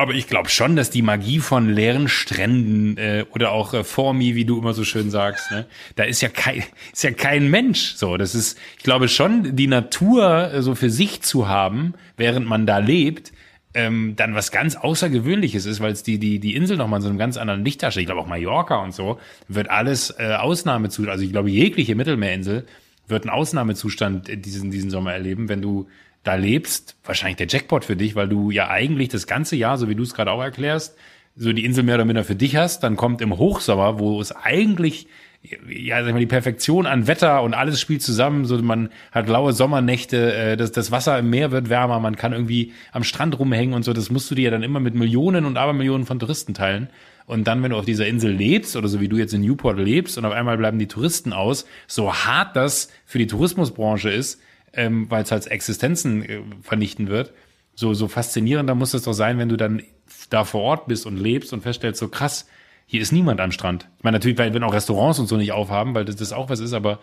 [0.00, 4.34] Aber ich glaube schon, dass die Magie von leeren Stränden äh, oder auch äh, Formi,
[4.34, 7.96] wie du immer so schön sagst, ne, da ist ja kein ist ja kein Mensch.
[7.96, 12.46] So, das ist, ich glaube schon, die Natur äh, so für sich zu haben, während
[12.46, 13.34] man da lebt,
[13.74, 17.10] ähm, dann was ganz Außergewöhnliches ist, weil es die die die Insel nochmal in so
[17.10, 18.04] einem ganz anderen Licht darstellt.
[18.04, 21.12] Ich glaube auch Mallorca und so wird alles äh, Ausnahmezustand.
[21.12, 22.64] Also ich glaube jegliche Mittelmeerinsel
[23.06, 25.88] wird einen Ausnahmezustand diesen diesen Sommer erleben, wenn du
[26.22, 29.88] da lebst, wahrscheinlich der Jackpot für dich, weil du ja eigentlich das ganze Jahr, so
[29.88, 30.96] wie du es gerade auch erklärst,
[31.36, 32.80] so die Insel mehr oder minder für dich hast.
[32.82, 35.06] Dann kommt im Hochsommer, wo es eigentlich
[35.42, 38.44] ja, sag ich mal, die Perfektion an Wetter und alles spielt zusammen.
[38.44, 42.32] So, man hat laue Sommernächte, äh, das, das Wasser im Meer wird wärmer, man kann
[42.32, 43.92] irgendwie am Strand rumhängen und so.
[43.92, 46.90] Das musst du dir ja dann immer mit Millionen und Abermillionen von Touristen teilen.
[47.24, 49.78] Und dann, wenn du auf dieser Insel lebst oder so wie du jetzt in Newport
[49.78, 54.42] lebst und auf einmal bleiben die Touristen aus, so hart das für die Tourismusbranche ist,
[54.72, 57.32] ähm, weil es halt Existenzen äh, vernichten wird,
[57.74, 59.82] so, so faszinierender muss es doch sein, wenn du dann
[60.28, 62.46] da vor Ort bist und lebst und feststellst, so krass,
[62.86, 63.88] hier ist niemand am Strand.
[63.98, 66.50] Ich meine, natürlich, weil wenn auch Restaurants und so nicht aufhaben, weil das, das auch
[66.50, 66.98] was ist, aber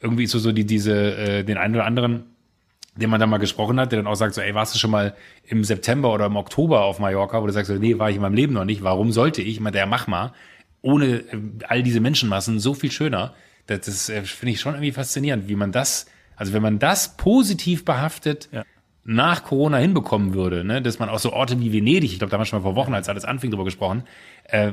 [0.00, 2.24] irgendwie ist so, so die, diese, äh, den einen oder anderen,
[2.94, 4.90] den man da mal gesprochen hat, der dann auch sagt, so, ey, warst du schon
[4.90, 8.16] mal im September oder im Oktober auf Mallorca, wo du sagst, so, nee, war ich
[8.16, 9.48] in meinem Leben noch nicht, warum sollte ich?
[9.48, 10.32] Ich meine, der mach mal,
[10.82, 11.24] ohne äh,
[11.68, 13.34] all diese Menschenmassen, so viel schöner.
[13.66, 17.16] Das, das äh, finde ich schon irgendwie faszinierend, wie man das, also wenn man das
[17.16, 18.64] positiv behaftet, Ja.
[19.04, 22.34] nach Corona hinbekommen würde, ne, dass man auch so Orte wie Venedig, ich glaube, da
[22.36, 24.04] haben wir schon mal vor Wochen, als alles anfing, drüber gesprochen,
[24.44, 24.70] äh,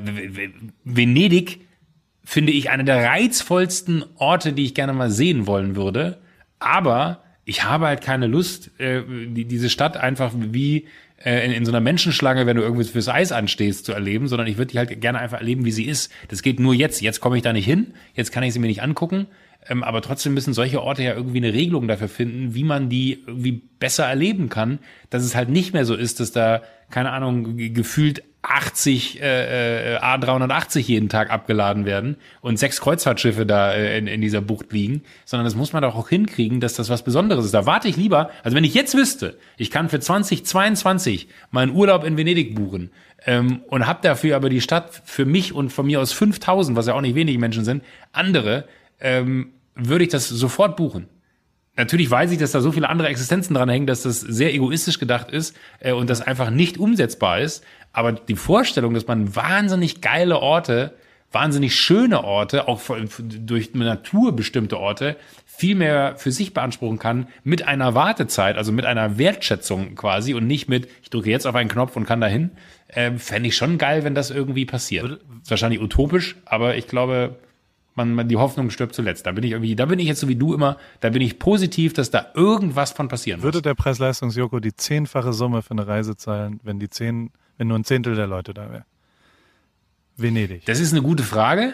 [0.83, 1.61] Venedig
[2.23, 6.19] finde ich einer der reizvollsten Orte, die ich gerne mal sehen wollen würde,
[6.59, 10.85] aber ich habe halt keine Lust, äh, die, diese Stadt einfach wie
[11.23, 14.47] äh, in, in so einer Menschenschlange, wenn du irgendwie fürs Eis anstehst, zu erleben, sondern
[14.47, 16.11] ich würde die halt gerne einfach erleben, wie sie ist.
[16.27, 17.01] Das geht nur jetzt.
[17.01, 19.25] Jetzt komme ich da nicht hin, jetzt kann ich sie mir nicht angucken.
[19.67, 23.23] Ähm, aber trotzdem müssen solche Orte ja irgendwie eine Regelung dafür finden, wie man die
[23.27, 27.57] irgendwie besser erleben kann, dass es halt nicht mehr so ist, dass da, keine Ahnung,
[27.57, 33.97] ge- gefühlt 80 äh, äh, A380 jeden Tag abgeladen werden und sechs Kreuzfahrtschiffe da äh,
[33.97, 37.03] in, in dieser Bucht liegen, sondern das muss man doch auch hinkriegen, dass das was
[37.03, 37.53] Besonderes ist.
[37.53, 42.05] Da warte ich lieber, also wenn ich jetzt wüsste, ich kann für 2022 meinen Urlaub
[42.05, 42.91] in Venedig buchen
[43.25, 46.87] ähm, und habe dafür aber die Stadt für mich und von mir aus 5000, was
[46.87, 48.65] ja auch nicht wenige Menschen sind, andere,
[48.99, 51.07] ähm, würde ich das sofort buchen.
[51.75, 54.99] Natürlich weiß ich, dass da so viele andere Existenzen dran hängen, dass das sehr egoistisch
[54.99, 57.63] gedacht ist äh, und das einfach nicht umsetzbar ist.
[57.93, 60.93] Aber die Vorstellung, dass man wahnsinnig geile Orte,
[61.31, 62.81] wahnsinnig schöne Orte, auch
[63.19, 68.85] durch Natur bestimmte Orte, viel mehr für sich beanspruchen kann mit einer Wartezeit, also mit
[68.85, 72.51] einer Wertschätzung quasi und nicht mit, ich drücke jetzt auf einen Knopf und kann dahin,
[72.87, 75.19] äh, fände ich schon geil, wenn das irgendwie passiert.
[75.41, 77.37] Ist wahrscheinlich utopisch, aber ich glaube,
[77.95, 79.25] man, man, die Hoffnung stirbt zuletzt.
[79.25, 81.39] Da bin ich irgendwie, da bin ich jetzt so wie du immer, da bin ich
[81.39, 83.63] positiv, dass da irgendwas von passieren Würde muss.
[83.63, 87.83] der Preis-Leistungs-Joko die zehnfache Summe für eine Reise zahlen, wenn die zehn, wenn nur ein
[87.83, 88.85] Zehntel der Leute da wäre?
[90.15, 90.65] Venedig.
[90.65, 91.73] Das ist eine gute Frage.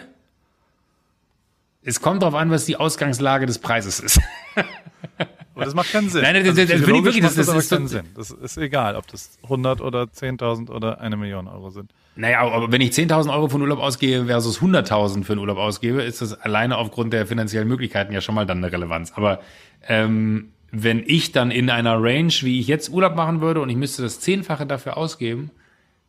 [1.82, 4.20] Es kommt darauf an, was die Ausgangslage des Preises ist.
[5.56, 6.22] Aber das macht keinen Sinn.
[6.22, 8.04] Nein, das- das- das finde ich psychologisch wirklich, das- das aber ist so- keinen Sinn.
[8.14, 11.90] Das ist egal, ob das 100 oder 10.000 oder eine Million Euro sind.
[12.14, 15.58] Naja, aber wenn ich 10.000 Euro für einen Urlaub ausgebe versus 100.000 für einen Urlaub
[15.58, 19.12] ausgebe, ist das alleine aufgrund der finanziellen Möglichkeiten ja schon mal dann eine Relevanz.
[19.16, 19.40] Aber
[19.88, 23.76] ähm, wenn ich dann in einer Range, wie ich jetzt Urlaub machen würde und ich
[23.76, 25.50] müsste das Zehnfache dafür ausgeben,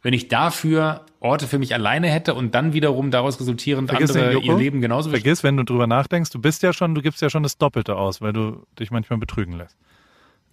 [0.01, 4.33] wenn ich dafür Orte für mich alleine hätte und dann wiederum daraus resultierend Vergiss andere
[4.33, 4.45] Joko.
[4.45, 7.29] ihr Leben genauso Vergiss, wenn du drüber nachdenkst, du bist ja schon, du gibst ja
[7.29, 9.75] schon das Doppelte aus, weil du dich manchmal betrügen lässt.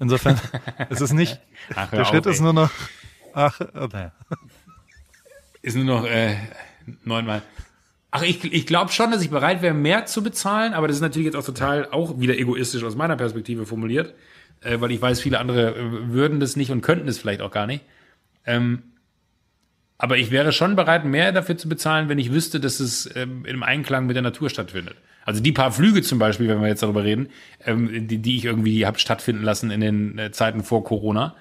[0.00, 0.40] Insofern,
[0.88, 1.40] es ist nicht,
[1.74, 2.44] Ach, der Schritt auf, ist ey.
[2.44, 2.70] nur noch,
[3.34, 4.12] ach, naja.
[5.62, 6.36] ist nur noch äh,
[7.04, 7.42] neunmal.
[8.10, 11.02] Ach, ich, ich glaube schon, dass ich bereit wäre, mehr zu bezahlen, aber das ist
[11.02, 14.14] natürlich jetzt auch total auch wieder egoistisch aus meiner Perspektive formuliert,
[14.62, 17.50] äh, weil ich weiß, viele andere äh, würden das nicht und könnten es vielleicht auch
[17.50, 17.84] gar nicht.
[18.46, 18.84] Ähm,
[19.98, 23.44] aber ich wäre schon bereit, mehr dafür zu bezahlen, wenn ich wüsste, dass es ähm,
[23.44, 24.96] im Einklang mit der Natur stattfindet.
[25.24, 27.28] Also die paar Flüge zum Beispiel, wenn wir jetzt darüber reden,
[27.64, 31.34] ähm, die, die ich irgendwie habe stattfinden lassen in den äh, Zeiten vor Corona,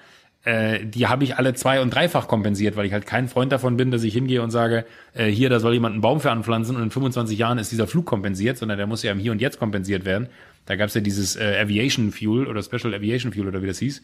[0.44, 3.76] äh, die habe ich alle zwei- und dreifach kompensiert, weil ich halt kein Freund davon
[3.76, 6.76] bin, dass ich hingehe und sage, äh, hier, da soll jemand einen Baum für anpflanzen
[6.76, 9.40] und in 25 Jahren ist dieser Flug kompensiert, sondern der muss ja im Hier und
[9.40, 10.28] Jetzt kompensiert werden.
[10.66, 13.78] Da gab es ja dieses äh, Aviation Fuel oder Special Aviation Fuel oder wie das
[13.78, 14.02] hieß,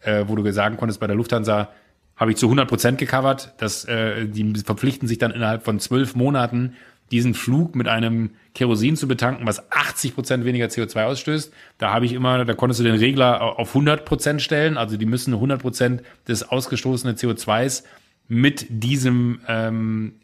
[0.00, 1.68] äh, wo du sagen konntest, bei der Lufthansa
[2.16, 6.14] habe ich zu 100 Prozent gecovert, dass äh, die verpflichten sich dann innerhalb von zwölf
[6.14, 6.74] Monaten
[7.10, 11.52] diesen Flug mit einem Kerosin zu betanken, was 80 Prozent weniger CO2 ausstößt.
[11.78, 15.06] Da habe ich immer, da konntest du den Regler auf 100 Prozent stellen, also die
[15.06, 17.84] müssen 100 Prozent des ausgestoßenen CO2s
[18.28, 20.14] mit diesem ähm,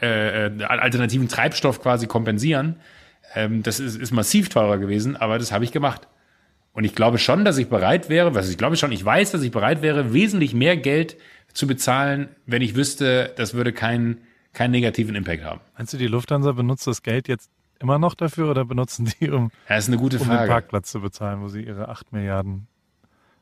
[0.00, 2.76] äh, äh, alternativen Treibstoff quasi kompensieren.
[3.34, 6.08] Ähm, das ist, ist massiv teurer gewesen, aber das habe ich gemacht.
[6.72, 9.42] Und ich glaube schon, dass ich bereit wäre, was ich glaube schon, ich weiß, dass
[9.42, 11.16] ich bereit wäre, wesentlich mehr Geld
[11.52, 14.18] zu bezahlen, wenn ich wüsste, das würde keinen
[14.52, 15.60] keinen negativen Impact haben.
[15.76, 19.50] Meinst du, die Lufthansa benutzt das Geld jetzt immer noch dafür oder benutzen die, um,
[19.68, 20.48] Das ist eine gute um den Frage.
[20.48, 22.66] Parkplatz zu bezahlen, wo sie ihre 8 Milliarden.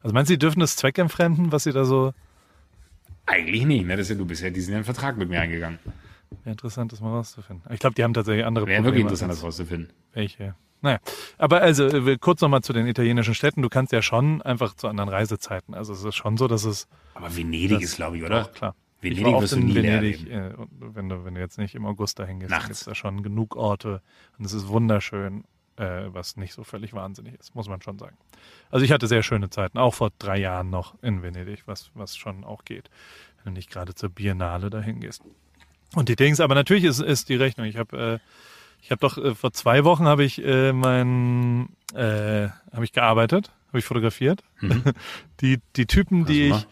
[0.03, 2.13] Also meinst du, die dürfen das zweckentfremden, was sie da so.
[3.27, 3.97] Eigentlich nicht, ne?
[3.97, 5.79] Das ist ja, du bist ja diesen Vertrag mit mir eingegangen.
[6.45, 7.71] Wäre interessant, das mal rauszufinden.
[7.73, 8.87] Ich glaube, die haben tatsächlich andere Wäre Probleme.
[8.97, 9.93] wirklich interessant, das rauszufinden.
[10.13, 10.55] Welche?
[10.81, 10.99] Naja,
[11.39, 13.63] aber also äh, kurz nochmal zu den italienischen Städten.
[13.63, 15.75] Du kannst ja schon einfach zu anderen Reisezeiten.
[15.75, 18.43] Also es ist schon so, dass es Aber Venedig ist, glaube ich, oder?
[18.43, 18.75] Doch, klar.
[19.01, 21.75] Venedig ich war oft wirst du in Venedig, äh, wenn du, wenn du jetzt nicht
[21.75, 24.03] im August dahin gehst, gibt es da schon genug Orte
[24.39, 25.45] und es ist wunderschön,
[25.77, 28.17] äh, was nicht so völlig wahnsinnig ist, muss man schon sagen.
[28.71, 32.17] Also ich hatte sehr schöne Zeiten, auch vor drei Jahren noch in Venedig, was, was
[32.17, 32.91] schon auch geht,
[33.37, 35.23] wenn du nicht gerade zur Biennale dahin gehst.
[35.95, 37.67] Und die Dings, aber natürlich ist, ist die Rechnung.
[37.67, 38.19] Ich habe äh,
[38.81, 43.51] ich habe doch äh, vor zwei Wochen habe ich äh, mein äh, habe ich gearbeitet,
[43.69, 44.43] habe ich fotografiert.
[45.41, 46.69] Die die Typen, die Was ich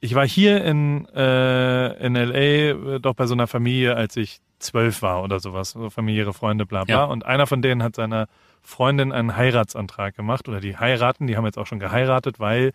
[0.00, 4.40] ich war hier in, äh, in LA äh, doch bei so einer Familie, als ich
[4.58, 6.94] zwölf war oder sowas, so familiäre Freunde, bla bla.
[6.94, 7.04] Ja.
[7.04, 8.28] Und einer von denen hat seiner
[8.62, 12.72] Freundin einen Heiratsantrag gemacht oder die heiraten, die haben jetzt auch schon geheiratet, weil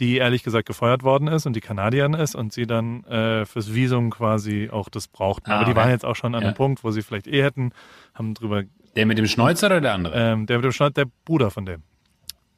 [0.00, 3.74] die ehrlich gesagt gefeuert worden ist und die Kanadierin ist und sie dann äh, fürs
[3.74, 5.50] Visum quasi auch das brauchten.
[5.50, 5.80] Ah, Aber die okay.
[5.80, 6.48] waren jetzt auch schon an Ja.
[6.48, 7.72] einem Punkt, wo sie vielleicht eh hätten,
[8.14, 8.64] haben drüber,
[8.96, 10.14] Der mit dem Schnäuzer oder der andere?
[10.18, 11.82] ähm, der mit dem Schneid, der Bruder von dem.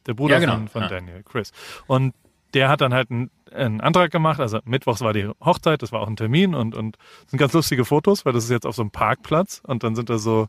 [0.07, 0.53] Der Bruder Ja, genau.
[0.53, 0.87] von, von Ja.
[0.87, 1.51] Daniel, Chris.
[1.85, 2.13] Und
[2.53, 6.01] der hat dann halt einen, einen Antrag gemacht, also mittwochs war die Hochzeit, das war
[6.01, 8.83] auch ein Termin und, und sind ganz lustige Fotos, weil das ist jetzt auf so
[8.83, 10.47] einem Parkplatz und dann sind da so,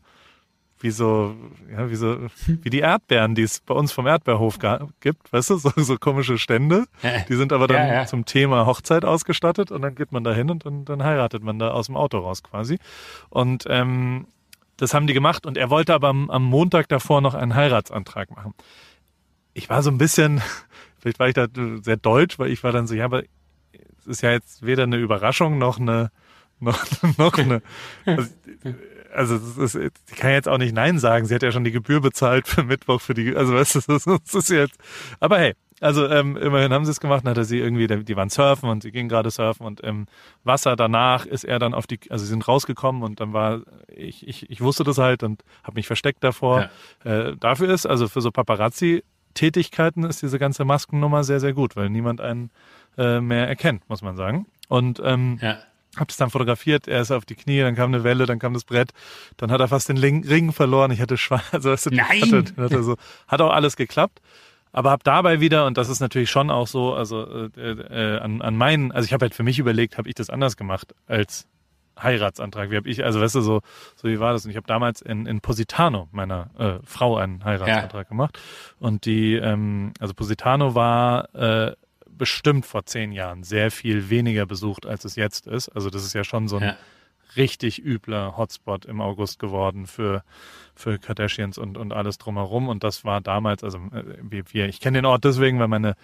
[0.79, 1.35] wie so,
[1.71, 2.17] ja, wie so,
[2.47, 4.59] wie die Erdbeeren, die es bei uns vom Erdbeerhof
[4.99, 6.85] gibt, weißt du, so, so komische Stände.
[7.29, 8.05] Die sind aber dann Ja, ja.
[8.05, 11.59] zum Thema Hochzeit ausgestattet und dann geht man da hin und dann, dann heiratet man
[11.59, 12.77] da aus dem Auto raus quasi.
[13.29, 14.27] Und ähm,
[14.77, 18.29] das haben die gemacht und er wollte aber am, am Montag davor noch einen Heiratsantrag
[18.35, 18.53] machen.
[19.53, 20.41] Ich war so ein bisschen,
[20.99, 21.47] vielleicht war ich da
[21.81, 23.23] sehr deutsch, weil ich war dann so, ja, aber
[23.99, 26.11] es ist ja jetzt weder eine Überraschung noch eine,
[26.59, 26.83] noch,
[27.17, 27.61] noch eine,
[28.05, 28.29] also,
[29.15, 31.25] also es ist, ich kann jetzt auch nicht Nein sagen.
[31.25, 34.07] Sie hat ja schon die Gebühr bezahlt für Mittwoch für die, also weißt du, das
[34.07, 34.77] ist, das ist jetzt,
[35.19, 38.29] aber hey, also ähm, immerhin haben sie es gemacht, dann hatte sie irgendwie, die waren
[38.29, 40.07] surfen und sie ging gerade surfen und im
[40.43, 43.61] Wasser danach ist er dann auf die, also sie sind rausgekommen und dann war,
[43.93, 46.69] ich, ich, ich wusste das halt und habe mich versteckt davor.
[47.03, 51.89] Äh, dafür ist, also für so Paparazzi-Tätigkeiten ist diese ganze Maskennummer sehr, sehr gut, weil
[51.89, 52.51] niemand einen
[52.97, 54.47] äh, mehr erkennt, muss man sagen.
[54.69, 55.57] Und ähm, ja.
[55.97, 58.53] Hab das dann fotografiert, er ist auf die Knie, dann kam eine Welle, dann kam
[58.53, 58.91] das Brett,
[59.37, 62.21] dann hat er fast den Ring verloren, ich hatte schwarz, also weißt du, Nein!
[62.21, 62.95] Hatte, hatte so,
[63.27, 64.21] hat auch alles geklappt,
[64.71, 68.41] aber hab dabei wieder, und das ist natürlich schon auch so, also äh, äh, an,
[68.41, 71.47] an meinen, also ich habe halt für mich überlegt, habe ich das anders gemacht als
[72.01, 73.61] Heiratsantrag, wie habe ich, also weißt du, so,
[73.95, 74.43] so wie war das?
[74.45, 78.39] Und ich habe damals in, in Positano meiner äh, Frau einen Heiratsantrag gemacht
[78.79, 81.75] und die, ähm, also Positano war äh,
[82.17, 85.69] bestimmt vor zehn Jahren sehr viel weniger besucht, als es jetzt ist.
[85.69, 86.75] Also das ist ja schon so ein Ja.
[87.35, 90.23] richtig übler Hotspot im August geworden für,
[90.75, 92.69] für Kardashians und, und alles drumherum.
[92.69, 95.95] Und das war damals, also äh, wir, ich kenne den Ort deswegen, weil meine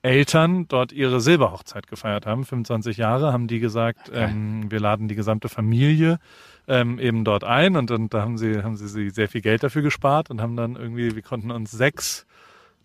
[0.00, 5.16] Eltern dort ihre Silberhochzeit gefeiert haben, 25 Jahre, haben die gesagt, ähm, wir laden die
[5.16, 6.20] gesamte Familie
[6.68, 9.82] ähm, eben dort ein und dann da haben sie, haben sie sehr viel Geld dafür
[9.82, 12.26] gespart und haben dann irgendwie, wir konnten uns sechs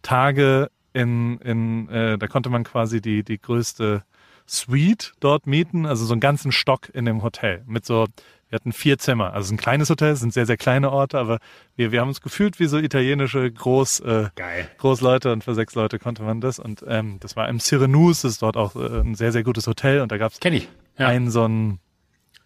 [0.02, 4.04] Tage in, in äh, da konnte man quasi die, die größte
[4.48, 8.08] Suite dort mieten, also so einen ganzen Stock in dem Hotel mit so,
[8.50, 10.91] wir hatten vier Zimmer, also es ist ein kleines Hotel, es sind sehr, sehr kleine
[10.91, 11.39] Orte, aber
[11.76, 14.70] wir, wir haben uns gefühlt wie so italienische Groß, äh, Geil.
[14.78, 18.34] Großleute und für sechs Leute konnte man das und ähm, das war im Cyrenus, das
[18.34, 20.68] ist dort auch äh, ein sehr, sehr gutes Hotel und da gab es Kenn ich.
[20.98, 21.08] Ja.
[21.08, 21.80] ein so ein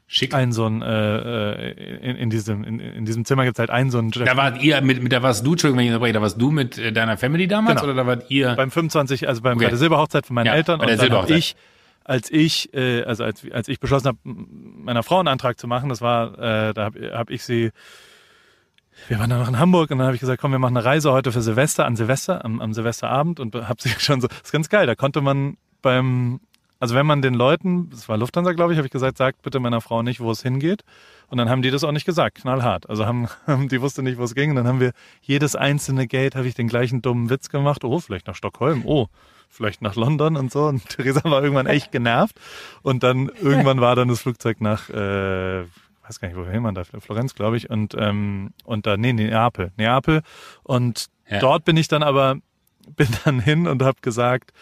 [0.09, 0.33] Schick.
[0.33, 3.91] ein so ein äh, äh, in, in diesem in, in diesem Zimmer gibt's halt einen
[3.91, 6.21] so ein Da wart ihr mit, mit da warst du, Entschuldigung, wenn ich unterbreche, da
[6.21, 7.91] warst du mit äh, deiner Family damals Genau.
[7.93, 8.55] oder da wart ihr?
[8.55, 9.65] beim 25, also beim, Okay.
[9.65, 11.55] bei der Silberhochzeit von meinen Ja, Eltern und dann hab ich,
[12.05, 15.89] als ich, äh, also als, als ich beschlossen habe, meiner Frau einen Antrag zu machen,
[15.89, 17.71] das war, äh, da habe hab ich sie,
[19.09, 20.85] wir waren dann noch in Hamburg und dann habe ich gesagt, komm, wir machen eine
[20.85, 24.39] Reise heute für Silvester, an Silvester, am, am Silvesterabend und habe sie schon so, das
[24.43, 26.39] ist ganz geil, da konnte man beim,
[26.79, 29.59] also wenn man den Leuten, das war Lufthansa, glaube ich, habe ich gesagt, sagt bitte
[29.59, 30.83] meiner Frau nicht, wo es hingeht.
[31.29, 32.89] Und dann haben die das auch nicht gesagt, knallhart.
[32.89, 33.27] Also haben,
[33.69, 34.51] die wusste nicht, wo es ging.
[34.51, 37.83] Und dann haben wir jedes einzelne Gate, habe ich den gleichen dummen Witz gemacht.
[37.83, 38.83] Oh, vielleicht nach Stockholm.
[38.85, 39.07] Oh,
[39.49, 40.65] vielleicht nach London und so.
[40.67, 42.39] Und Theresa war irgendwann echt genervt.
[42.81, 45.63] Und dann irgendwann war dann das Flugzeug nach, äh,
[46.07, 47.69] weiß gar nicht, wohin man da, Florenz, glaube ich.
[47.69, 50.21] Und ähm, und da, nee, Neapel, Neapel.
[50.63, 51.39] Und Ja.
[51.39, 52.37] dort bin ich dann aber,
[52.95, 54.53] bin dann hin und habe gesagt,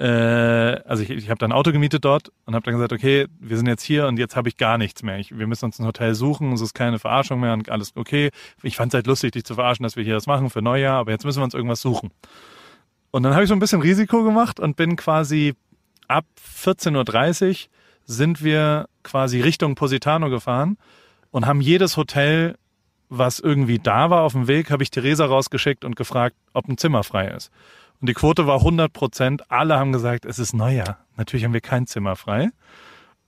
[0.00, 3.26] äh, also ich, ich habe dann ein Auto gemietet dort und habe dann gesagt, okay,
[3.38, 5.18] wir sind jetzt hier und jetzt habe ich gar nichts mehr.
[5.18, 8.30] Ich, wir müssen uns ein Hotel suchen, es ist keine Verarschung mehr und alles okay.
[8.62, 10.98] Ich fand es halt lustig, dich zu verarschen, dass wir hier das machen für Neujahr,
[10.98, 12.10] aber jetzt müssen wir uns irgendwas suchen.
[13.10, 15.54] Und dann habe ich so ein bisschen Risiko gemacht und bin quasi
[16.08, 16.24] ab
[16.64, 17.56] 14.30 Uhr
[18.06, 20.78] sind wir quasi Richtung Positano gefahren
[21.30, 22.56] und haben jedes Hotel,
[23.10, 26.78] was irgendwie da war auf dem Weg, habe ich Theresa rausgeschickt und gefragt, ob ein
[26.78, 27.50] Zimmer frei ist.
[28.00, 29.50] Und die Quote war 100 Prozent.
[29.50, 30.98] Alle haben gesagt, es ist Neujahr.
[31.16, 32.48] Natürlich haben wir kein Zimmer frei.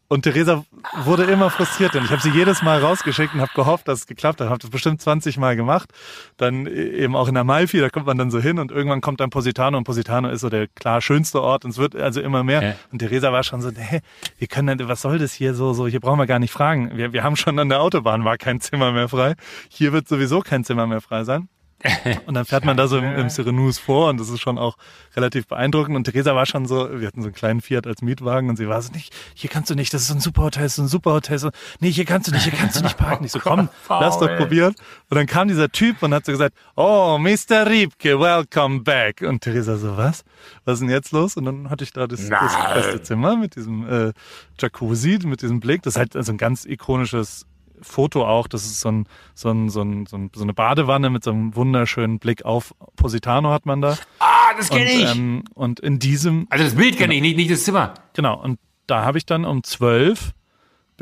[0.08, 0.62] Und Theresa
[1.04, 4.06] wurde immer frustriert, denn ich habe sie jedes Mal rausgeschickt und habe gehofft, dass es
[4.06, 4.48] geklappt hat.
[4.50, 5.88] Habe das bestimmt 20 Mal gemacht.
[6.36, 9.30] Dann eben auch in Amalfi, da kommt man dann so hin und irgendwann kommt dann
[9.30, 12.62] Positano und Positano ist so der klar schönste Ort und es wird also immer mehr.
[12.62, 12.74] Ja.
[12.92, 14.00] Und Theresa war schon so, nee,
[14.36, 16.90] wir können, dann- was soll das hier so, so, hier brauchen wir gar nicht fragen.
[16.94, 19.34] Wir, wir haben schon an der Autobahn war kein Zimmer mehr frei.
[19.70, 21.48] Hier wird sowieso kein Zimmer mehr frei sein.
[22.26, 24.76] Und dann fährt man da so im, im Cyrenus vor und das ist schon auch
[25.16, 25.96] relativ beeindruckend.
[25.96, 28.68] Und Theresa war schon so, wir hatten so einen kleinen Fiat als Mietwagen und sie
[28.68, 30.76] war so nicht, hier kannst du nicht, das ist so ein super Hotel, das ist
[30.76, 31.38] so ein super Hotel.
[31.38, 33.24] So, nee, hier kannst du nicht, hier kannst du nicht parken.
[33.24, 34.74] Ich so, komm, lass doch probieren.
[35.10, 37.66] Und dann kam dieser Typ und hat so gesagt, oh, Mr.
[37.68, 39.22] Riebke, welcome back.
[39.22, 40.24] Und Theresa so, was?
[40.64, 41.36] Was ist denn jetzt los?
[41.36, 44.12] Und dann hatte ich da das, das beste Zimmer mit diesem äh,
[44.58, 45.82] Jacuzzi, mit diesem Blick.
[45.82, 47.46] Das ist halt also ein ganz ikonisches
[47.82, 48.46] Foto auch.
[48.48, 51.30] Das ist so, ein, so, ein, so, ein, so, ein, so eine Badewanne mit so
[51.30, 53.98] einem wunderschönen Blick auf Positano hat man da.
[54.18, 55.14] Ah, das kenne ich.
[55.16, 57.94] ähm, und in diesem, also das Bild kenne ich, nicht, nicht das Zimmer.
[58.14, 60.32] genau, und da habe ich dann um zwölf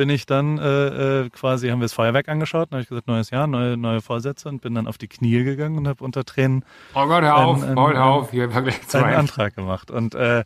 [0.01, 3.07] bin ich dann äh, äh, quasi, haben wir das Feuerwerk angeschaut, dann habe ich gesagt,
[3.07, 6.25] neues Jahr, neue, neue Vorsätze und bin dann auf die Knie gegangen und habe unter
[6.25, 8.31] Tränen Oh Gott, hör auf, ähm, Paul, hör auf.
[8.31, 9.15] Hier war gleich einen.
[9.15, 9.91] Antrag gemacht.
[9.91, 10.45] Und äh,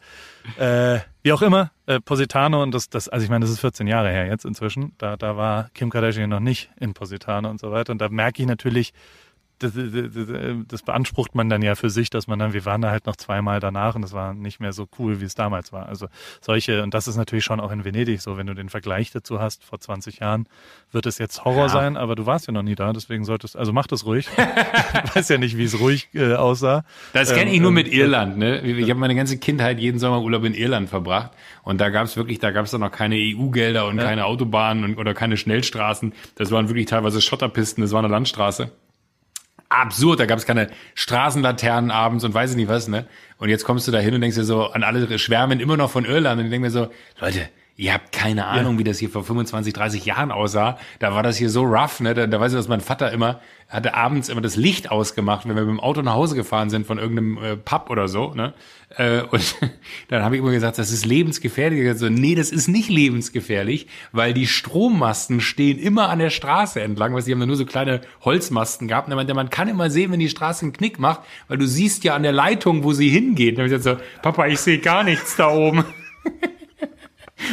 [0.59, 3.87] äh, wie auch immer, äh, Positano und das, das, also ich meine, das ist 14
[3.87, 4.93] Jahre her jetzt inzwischen.
[4.99, 7.93] Da, da war Kim Kardashian noch nicht in Positano und so weiter.
[7.93, 8.93] Und da merke ich natürlich,
[9.65, 10.29] das, das, das,
[10.69, 13.17] das beansprucht man dann ja für sich, dass man dann, wir waren da halt noch
[13.17, 15.89] zweimal danach und das war nicht mehr so cool, wie es damals war.
[15.89, 16.07] Also
[16.41, 19.41] solche, und das ist natürlich schon auch in Venedig so, wenn du den Vergleich dazu
[19.41, 20.47] hast, vor 20 Jahren,
[20.93, 21.69] wird es jetzt Horror Ja.
[21.69, 24.29] sein, aber du warst ja noch nie da, deswegen solltest, also mach das ruhig.
[25.05, 26.85] ich weiß ja nicht, wie es ruhig äh, aussah.
[27.13, 28.37] Das kenne Ähm, ich nur ähm, mit Irland.
[28.39, 28.61] Ne?
[28.61, 31.31] Ich habe meine ganze Kindheit jeden Sommerurlaub in Irland verbracht
[31.63, 34.85] und da gab es wirklich, da gab es dann noch keine EU-Gelder und keine Autobahnen
[34.85, 36.13] und, oder keine Schnellstraßen.
[36.37, 38.71] Das waren wirklich teilweise Schotterpisten, das war eine Landstraße.
[39.75, 43.07] Absurd, da gab es keine Straßenlaternen abends und weiß ich nicht was, ne?
[43.39, 45.91] Und jetzt kommst du da hin und denkst dir so, an alle schwärmen immer noch
[45.91, 46.89] von Irland und ich denke mir so,
[47.21, 50.79] Leute, ihr habt keine Ahnung, wie das hier vor 25, 30 Jahren aussah.
[51.01, 52.15] Da war das hier so rough, ne?
[52.15, 55.57] Da, da weiß ich, dass mein Vater immer, hatte abends immer das Licht ausgemacht, wenn
[55.57, 58.55] wir mit dem Auto nach Hause gefahren sind von irgendeinem äh, Pub oder so, ne?
[58.97, 59.57] Äh, und
[60.09, 61.81] dann habe ich immer gesagt, das ist lebensgefährlich.
[61.81, 66.81] Ich so, nee, das ist nicht lebensgefährlich, weil die Strommasten stehen immer an der Straße
[66.81, 69.09] entlang, weil die haben da nur so kleine Holzmasten gehabt.
[69.09, 71.67] Und er meinte, man kann immer sehen, wenn die Straße einen Knick macht, weil du
[71.67, 73.59] siehst ja an der Leitung, wo sie hingeht.
[73.59, 75.85] Dann habe ich gesagt so, Papa, ich sehe gar nichts da oben.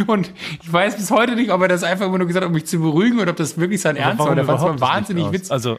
[0.10, 0.32] Und
[0.62, 2.66] ich weiß bis heute nicht, ob er das einfach immer nur gesagt hat, um mich
[2.66, 4.26] zu beruhigen oder ob das wirklich sein Ernst war.
[4.26, 5.52] Warum Der fand es wahnsinnig witzig.
[5.52, 5.78] Also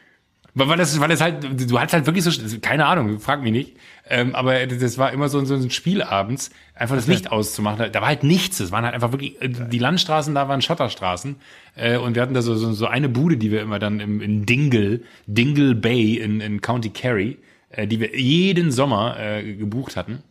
[0.54, 3.76] Weil, das, weil das halt, du hast halt wirklich so, keine Ahnung, frag mich nicht.
[4.06, 7.90] Ähm, aber das war immer so, so ein Spiel abends, einfach das Licht auszumachen.
[7.90, 8.60] Da war halt nichts.
[8.60, 11.36] Es waren halt einfach wirklich, äh, die Landstraßen da waren Schotterstraßen.
[11.76, 14.20] Äh, und wir hatten da so, so, so eine Bude, die wir immer dann im,
[14.20, 17.38] in Dingle, Dingle Bay in, in County Kerry,
[17.70, 20.22] äh, die wir jeden Sommer äh, gebucht hatten.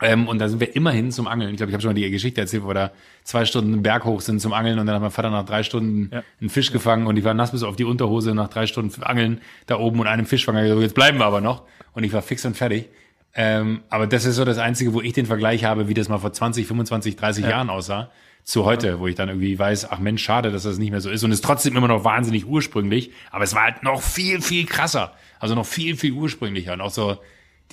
[0.00, 1.50] Ähm, und da sind wir immerhin zum Angeln.
[1.50, 2.90] Ich glaube, ich habe schon mal die Geschichte erzählt, wo wir da
[3.24, 5.62] zwei Stunden den Berg hoch sind zum Angeln und dann hat mein Vater nach drei
[5.64, 6.22] Stunden Ja.
[6.40, 9.40] einen Fisch gefangen und ich war nass bis auf die Unterhose nach drei Stunden Angeln
[9.66, 10.64] da oben und einem Fisch fangen.
[10.64, 11.62] Ich so, Jetzt bleiben wir aber noch.
[11.94, 12.88] Und ich war fix und fertig.
[13.34, 16.18] Ähm, aber das ist so das Einzige, wo ich den Vergleich habe, wie das mal
[16.18, 18.10] vor 20, 25, 30 Jahren aussah,
[18.44, 21.10] zu heute, wo ich dann irgendwie weiß, ach Mensch, schade, dass das nicht mehr so
[21.10, 21.22] ist.
[21.24, 24.64] Und es ist trotzdem immer noch wahnsinnig ursprünglich, aber es war halt noch viel, viel
[24.64, 25.12] krasser.
[25.38, 26.72] Also noch viel, viel ursprünglicher.
[26.72, 27.18] Und auch so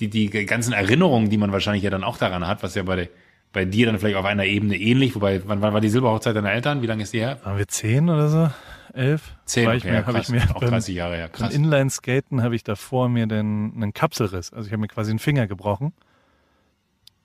[0.00, 3.08] die, die ganzen Erinnerungen, die man wahrscheinlich ja dann auch daran hat, was ja bei,
[3.52, 6.52] bei dir dann vielleicht auf einer Ebene ähnlich, wobei, wann, wann war die Silberhochzeit deiner
[6.52, 6.82] Eltern?
[6.82, 7.38] Wie lange ist die her?
[7.44, 8.50] waren wir zehn oder so?
[8.92, 9.34] Elf?
[9.44, 10.28] Zehn, okay, ich mir, ja, habe ich krass.
[10.30, 11.54] mir auch beim, 30 Jahre her, beim krass.
[11.54, 14.52] Inline-Skaten habe ich davor mir den, einen Kapselriss.
[14.52, 15.92] Also ich habe mir quasi einen Finger gebrochen.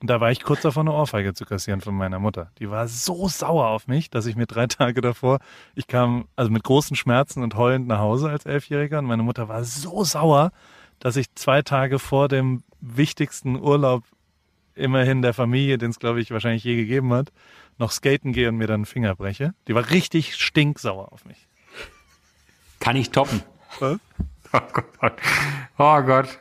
[0.00, 2.50] Und da war ich kurz davor, eine Ohrfeige zu kassieren von meiner Mutter.
[2.58, 5.38] Die war so sauer auf mich, dass ich mir drei Tage davor,
[5.74, 9.48] ich kam also mit großen Schmerzen und heulend nach Hause als Elfjähriger und meine Mutter
[9.48, 10.50] war so sauer,
[11.02, 14.04] dass ich zwei Tage vor dem wichtigsten Urlaub
[14.74, 17.32] immerhin der Familie, den es glaube ich wahrscheinlich je gegeben hat,
[17.78, 19.52] noch skaten gehe und mir dann einen Finger breche.
[19.68, 21.46] Die war richtig stinksauer auf mich.
[22.80, 23.42] Kann ich toppen.
[23.80, 23.98] Was?
[24.52, 25.12] Oh Gott.
[25.78, 26.38] Oh Gott.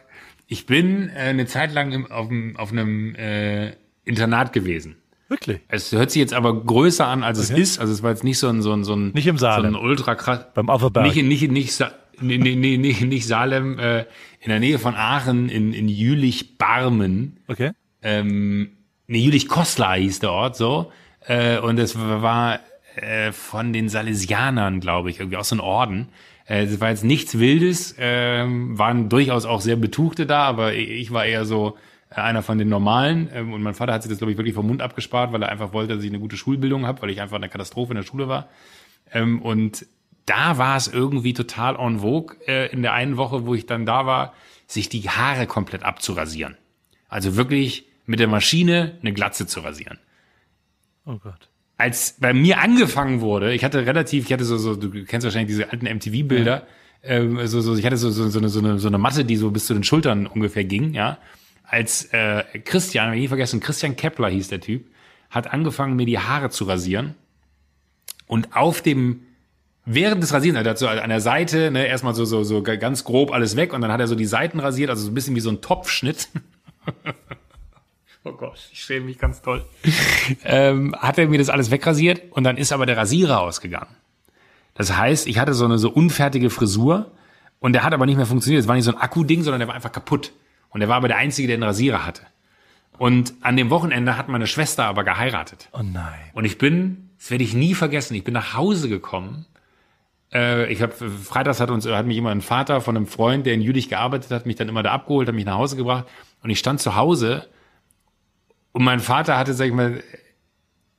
[0.47, 4.97] Ich bin äh, eine Zeit lang im, auf, einem- auf einem äh, Internat gewesen.
[5.29, 5.61] Wirklich?
[5.69, 7.61] Es hört sich jetzt aber größer an, als es Okay.
[7.61, 7.79] ist.
[7.79, 9.71] Also es war jetzt nicht so ein, so ein, so ein, Nicht im Salem.
[9.73, 10.45] so ein ultra krass.
[10.53, 11.05] Beim Offerberg.
[11.05, 11.83] Nicht, nicht, nicht,
[12.21, 14.05] nee, nee, nee, nee, nicht Salem, äh,
[14.39, 17.39] in der Nähe von Aachen, in, in Jülich-Barmen.
[17.47, 17.71] Okay.
[18.01, 18.71] ähm,
[19.07, 20.91] nee, Jülich Kostler hieß der Ort so.
[21.27, 22.59] Äh, und es war
[22.95, 26.09] äh, von den Salesianern, glaube ich, irgendwie aus so einem Orden.
[26.47, 30.89] Äh, Es war jetzt nichts Wildes, ähm, waren durchaus auch sehr Betuchte da, aber ich
[30.89, 31.77] ich war eher so
[32.09, 33.29] äh, einer von den Normalen.
[33.33, 35.49] Ähm, und mein Vater hat sich das, glaube ich, wirklich vom Mund abgespart, weil er
[35.49, 38.03] einfach wollte, dass ich eine gute Schulbildung habe, weil ich einfach eine Katastrophe in der
[38.03, 38.49] Schule war.
[39.13, 39.85] Ähm, und
[40.31, 43.85] da war es irgendwie total en vogue äh, in der einen Woche, wo ich dann
[43.85, 44.33] da war,
[44.65, 46.55] sich die Haare komplett abzurasieren.
[47.09, 49.99] Also wirklich mit der Maschine eine Glatze zu rasieren.
[51.05, 51.49] Oh Gott.
[51.77, 55.49] als bei mir angefangen wurde, ich hatte relativ, ich hatte so, so du kennst wahrscheinlich
[55.49, 56.65] diese alten MTV-Bilder,
[57.03, 59.35] ähm, so, so, ich hatte so, so, so, eine, so, eine, so eine Matte, die
[59.35, 61.17] so bis zu den Schultern ungefähr ging, ja.
[61.63, 64.85] Als äh, Christian, ich nie vergessen, Christian Kepler hieß der Typ,
[65.29, 67.15] hat angefangen, mir die Haare zu rasieren.
[68.27, 69.23] Und auf dem,
[69.93, 72.61] während des Rasierens, also er hat so an der Seite, ne, erstmal so, so, so
[72.63, 75.13] ganz grob alles weg und dann hat er so die Seiten rasiert, also so ein
[75.13, 76.29] bisschen wie so ein Topfschnitt.
[78.23, 79.65] Oh Gott, ich schäme mich ganz toll.
[80.43, 83.95] ähm, hat er mir das alles wegrasiert und dann ist aber der Rasierer ausgegangen.
[84.75, 87.11] Das heißt, ich hatte so eine so unfertige Frisur
[87.59, 88.61] und der hat aber nicht mehr funktioniert.
[88.61, 90.33] Es war nicht so ein Akku-Ding, sondern der war einfach kaputt.
[90.69, 92.21] Und er war aber der Einzige, der einen Rasierer hatte.
[92.97, 95.69] Und an dem Wochenende hat meine Schwester aber geheiratet.
[95.73, 96.29] Oh nein.
[96.33, 99.47] Und ich bin, das werde ich nie vergessen, ich bin nach Hause gekommen.
[100.33, 103.53] Äh, ich habe freitags hat uns hat mich immer ein Vater von einem Freund, der
[103.53, 106.05] in Jülich gearbeitet hat, mich dann immer da abgeholt, hat mich nach Hause gebracht
[106.43, 107.47] und ich stand zu Hause
[108.71, 110.03] und mein Vater hatte, sag ich mal,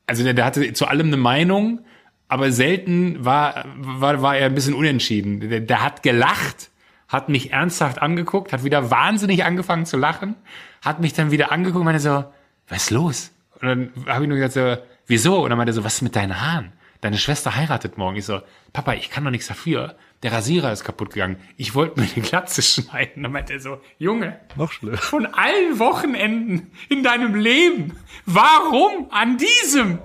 [0.06, 1.80] also der, der hatte zu allem eine Meinung,
[2.28, 5.40] aber selten war, war, war er ein bisschen unentschieden.
[5.40, 6.70] Der, der hat gelacht,
[7.08, 10.34] hat mich ernsthaft angeguckt, hat wieder wahnsinnig angefangen zu lachen,
[10.82, 12.24] hat mich dann wieder angeguckt und meinte so,
[12.68, 13.32] was ist los?
[13.60, 15.42] Und dann habe ich nur gesagt so, wieso?
[15.42, 16.72] Und dann meinte er so, was ist mit deinen Haaren?
[17.02, 18.16] Deine Schwester heiratet morgen.
[18.16, 18.40] Ich so,
[18.72, 19.96] Papa, ich kann doch nichts dafür.
[20.22, 21.36] Der Rasierer ist kaputt gegangen.
[21.56, 23.24] Ich wollte mir eine Glatze schneiden.
[23.24, 24.96] Dann meinte er so, Junge, Noch schlimmer.
[24.96, 29.98] von allen Wochenenden in deinem Leben, warum an diesem?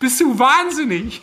[0.00, 1.22] Bist du wahnsinnig?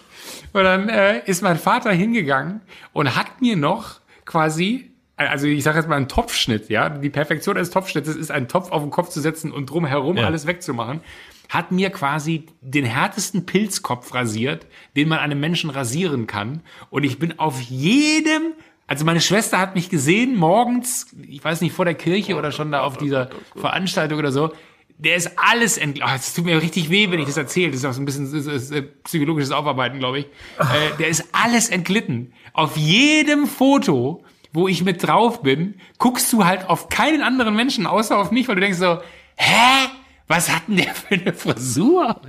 [0.53, 2.61] Und dann äh, ist mein Vater hingegangen
[2.93, 7.57] und hat mir noch quasi, also ich sage jetzt mal einen Topfschnitt, ja, die Perfektion
[7.57, 10.25] eines Topfschnittes ist, einen Topf auf den Kopf zu setzen und drumherum Ja.
[10.25, 11.01] alles wegzumachen,
[11.49, 16.61] hat mir quasi den härtesten Pilzkopf rasiert, den man einem Menschen rasieren kann.
[16.89, 18.53] Und ich bin auf jedem,
[18.87, 22.71] also meine Schwester hat mich gesehen morgens, ich weiß nicht, vor der Kirche oder schon
[22.71, 24.51] da auf dieser Veranstaltung oder so.
[24.99, 25.99] Der ist alles ent...
[26.03, 27.69] Oh, es tut mir richtig weh, wenn ich das erzähle.
[27.69, 30.25] Das ist auch so ein bisschen das ist, äh, psychologisches Aufarbeiten, glaube ich.
[30.57, 32.33] Äh, der ist alles entglitten.
[32.53, 34.23] Auf jedem Foto,
[34.53, 38.47] wo ich mit drauf bin, guckst du halt auf keinen anderen Menschen außer auf mich,
[38.47, 38.97] weil du denkst so,
[39.35, 39.87] hä?
[40.27, 42.19] Was hat denn der für eine Frisur?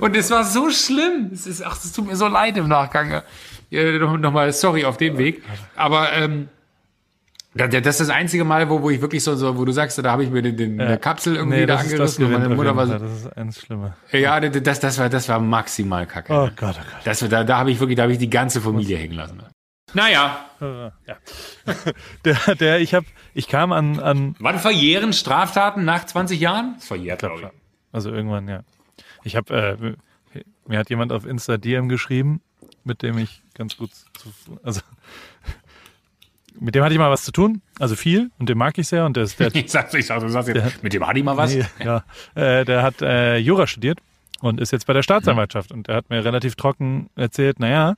[0.00, 1.30] Und es war so schlimm.
[1.32, 3.22] Es ist, ach, es tut mir so leid im Nachgang.
[3.70, 5.42] Ja, noch, noch mal sorry auf dem Weg.
[5.74, 6.48] Aber ähm,
[7.54, 9.72] da- da- das ist das einzige Mal, wo, wo ich wirklich so, so wo du
[9.72, 12.24] sagst, da habe ich mir den, den, eine Kapsel irgendwie Nee, da angerissen.
[12.24, 13.96] und meine Mutter war so, Das ist eins schlimmer.
[14.12, 16.32] ja, das, das war, das war maximal kacke.
[16.32, 17.00] Oh Gott, oh Gott.
[17.04, 19.42] Das, da, da habe ich wirklich, da habe ich die ganze Familie hängen lassen.
[19.94, 20.90] Naja, Ja.
[22.24, 26.74] Der, der, ich hab, ich kam an, an, wann verjähren Straftaten nach 20 Jahren?
[26.76, 27.48] Das verjährt, glaube ich.
[27.92, 28.62] also irgendwann, ja.
[29.24, 29.96] Ich habe,
[30.34, 32.40] äh, mir hat jemand auf Insta DM geschrieben,
[32.84, 34.30] mit dem ich ganz gut, zu,
[34.62, 34.80] also
[36.58, 39.04] mit dem hatte ich mal was zu tun, also viel, und den mag ich sehr,
[39.06, 41.22] und der ist, der, Ich sag, ich sag, du sagst Der- jetzt, mit dem Adi
[41.22, 41.54] mal was?
[41.54, 43.98] Nee, ja, äh, der hat äh, Jura studiert
[44.40, 47.94] und ist jetzt bei der Staatsanwaltschaft und der hat mir relativ trocken erzählt, naja,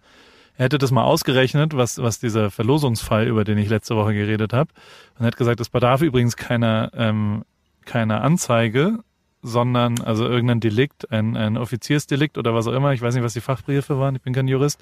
[0.56, 4.52] er hätte das mal ausgerechnet, was, was dieser Verlosungsfall, über den ich letzte Woche geredet
[4.52, 4.70] habe,
[5.18, 7.44] und hat gesagt, es bedarf übrigens keiner, ähm,
[7.84, 9.00] keiner Anzeige,
[9.46, 13.34] sondern also irgendein Delikt, ein, ein Offiziersdelikt oder was auch immer, ich weiß nicht, was
[13.34, 14.80] die Fachbegriffe waren, ich bin kein Jurist,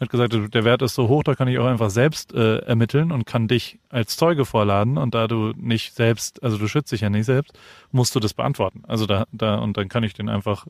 [0.00, 3.12] hat gesagt, der Wert ist so hoch, da kann ich auch einfach selbst äh, ermitteln
[3.12, 4.96] und kann dich als Zeuge vorladen.
[4.96, 7.58] Und da du nicht selbst, also du schützt dich ja nicht selbst,
[7.92, 8.82] musst du das beantworten.
[8.88, 10.66] Also da, da und dann kann ich den einfach,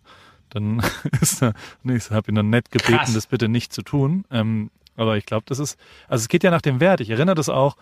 [0.50, 0.82] dann
[1.20, 3.14] ist er, nee, ich habe ihn dann nett gebeten, Krass.
[3.14, 4.24] das bitte nicht zu tun.
[4.30, 5.78] Ähm, aber ich glaube, das ist,
[6.08, 7.00] also es geht ja nach dem Wert.
[7.00, 7.76] Ich erinnere das auch.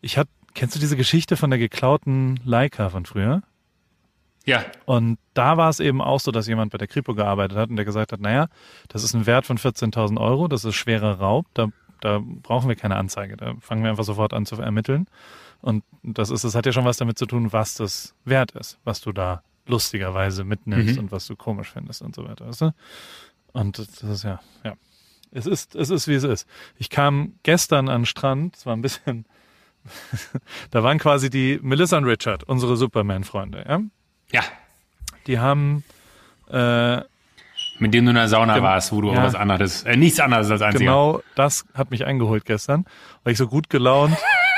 [0.00, 3.42] Ich hatte, kennst du diese Geschichte von der geklauten Leica von früher?
[4.44, 4.64] Ja.
[4.84, 7.76] Und da war es eben auch so, dass jemand bei der Kripo gearbeitet hat und
[7.76, 8.48] der gesagt hat, naja,
[8.88, 11.68] das ist ein Wert von 14.000 Euro, das ist schwerer Raub, da,
[12.00, 15.06] da brauchen wir keine Anzeige, da fangen wir einfach sofort an zu ermitteln.
[15.60, 18.78] Und das ist, das hat ja schon was damit zu tun, was das wert ist,
[18.84, 22.74] was du da lustigerweise mitnimmst und was du komisch findest und so weiter, weißt du?
[23.52, 24.74] Und das ist ja, ja.
[25.30, 26.46] Es ist, es ist, wie es ist.
[26.78, 29.24] Ich kam gestern an den Strand, es war ein bisschen,
[30.70, 33.80] da waren quasi die Melissa und Richard, unsere Superman-Freunde, ja?
[34.32, 34.42] Ja.
[35.26, 35.84] Die haben
[36.50, 36.96] äh,
[37.78, 39.20] Mit dem du in der Sauna warst, wo du Ja.
[39.20, 40.84] auch was anderes, äh, nichts anderes als einziger.
[40.84, 42.84] genau das hat mich eingeholt gestern,
[43.24, 44.16] weil ich so gut gelaunt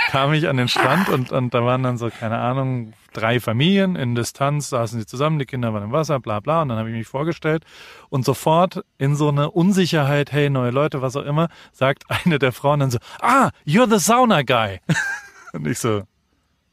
[0.09, 3.97] kam ich an den Strand und, und da waren dann so, keine Ahnung, drei Familien
[3.97, 6.63] in Distanz, saßen sie zusammen, die Kinder waren im Wasser, bla bla.
[6.63, 7.65] Und dann habe ich mich vorgestellt
[8.11, 12.53] und sofort in so eine Unsicherheit, hey, neue Leute, was auch immer, sagt eine der
[12.53, 14.81] Frauen dann so, ah, you're the sauna guy.
[15.53, 16.03] Und ich so,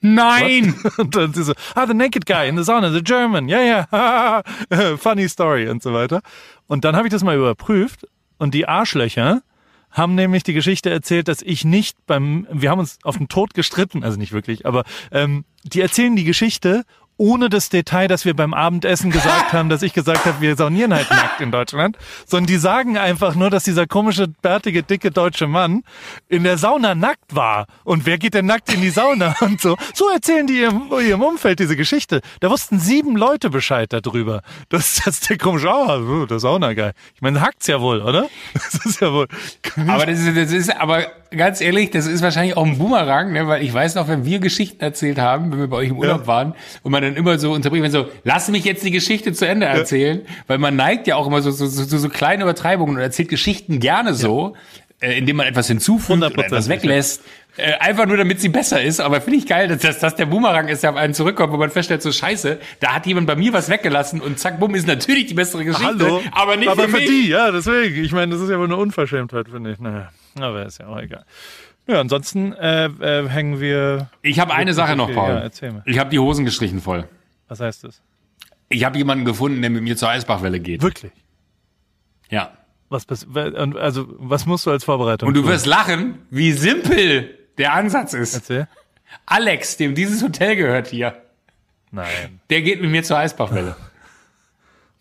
[0.02, 0.74] Nein!
[0.98, 4.42] Und dann sie so, ah, the naked guy in the sauna, the German, ja, ja,
[4.98, 6.22] funny story und so weiter.
[6.66, 8.08] Und dann habe ich das mal überprüft
[8.40, 9.44] und die Arschlöcher
[9.92, 13.54] haben nämlich die Geschichte erzählt, dass ich nicht beim, wir haben uns auf den Tod
[13.54, 16.84] gestritten, also nicht wirklich, aber ähm, die erzählen die Geschichte,
[17.22, 20.92] ohne das Detail, dass wir beim Abendessen gesagt haben, dass ich gesagt habe, wir saunieren
[20.92, 21.96] halt nackt in Deutschland,
[22.26, 25.84] sondern die sagen einfach nur, dass dieser komische, bärtige, dicke deutsche Mann
[26.30, 27.68] in der Sauna nackt war.
[27.84, 29.78] Und wer geht denn nackt in die Sauna und so?
[29.94, 32.22] So erzählen die ihrem, ihrem Umfeld diese Geschichte.
[32.40, 34.42] Da wussten sieben Leute Bescheid darüber.
[34.70, 36.94] Das, das ist der komische, oh, der Sauna geil.
[37.14, 38.28] Ich meine, hackt's ja wohl, oder?
[38.54, 39.28] Das ist ja wohl.
[39.88, 43.48] Aber das ist, das ist, aber ganz ehrlich, das ist wahrscheinlich auch ein Boomerang, ne?
[43.48, 46.22] weil ich weiß noch, wenn wir Geschichten erzählt haben, wenn wir bei euch im Urlaub
[46.22, 46.28] Ja.
[46.28, 49.48] waren und man dann immer so unterbricht, wenn so, lass mich jetzt die Geschichte zu
[49.48, 53.02] Ende erzählen, weil man neigt ja auch immer so, so, so, so kleine Übertreibungen und
[53.02, 54.56] erzählt Geschichten gerne so,
[55.02, 57.24] äh, indem man etwas hinzufügt oder 100%, etwas weglässt.
[57.58, 59.02] Äh, einfach nur, damit sie besser ist.
[59.02, 61.58] Aber finde ich geil, dass, dass das der Boomerang ist, der auf einen zurückkommt, wo
[61.58, 64.88] man feststellt, so scheiße, da hat jemand bei mir was weggelassen und zack, bumm, ist
[64.88, 66.06] natürlich die bessere Geschichte.
[66.06, 66.22] Hallo.
[66.32, 68.06] Aber nicht aber für für die, ja, deswegen.
[68.06, 69.80] Ich meine, das ist ja wohl eine Unverschämtheit, finde ich.
[69.80, 71.26] Naja, aber ist ja auch egal.
[71.88, 74.10] Ja, ansonsten äh, äh, hängen wir.
[74.22, 75.32] Ich habe eine Sache noch, Ja, Paul.
[75.32, 75.84] erzähl mir.
[75.86, 77.08] Ich habe die Hosen gestrichen voll.
[77.48, 78.02] Was heißt das?
[78.70, 80.82] Ich habe jemanden gefunden, der mit mir zur Eisbachwelle geht.
[80.82, 81.12] Wirklich?
[82.30, 82.54] Ja.
[82.90, 83.06] Was,
[83.36, 85.50] also, was musst du als Vorbereitung Und du tun?
[85.50, 88.36] wirst lachen, wie simpel der Ansatz ist.
[88.36, 88.68] Erzähl.
[89.26, 91.22] Alex, dem dieses Hotel gehört hier,
[91.92, 92.40] Nein.
[92.50, 93.76] der geht mit mir zur Eisbachwelle.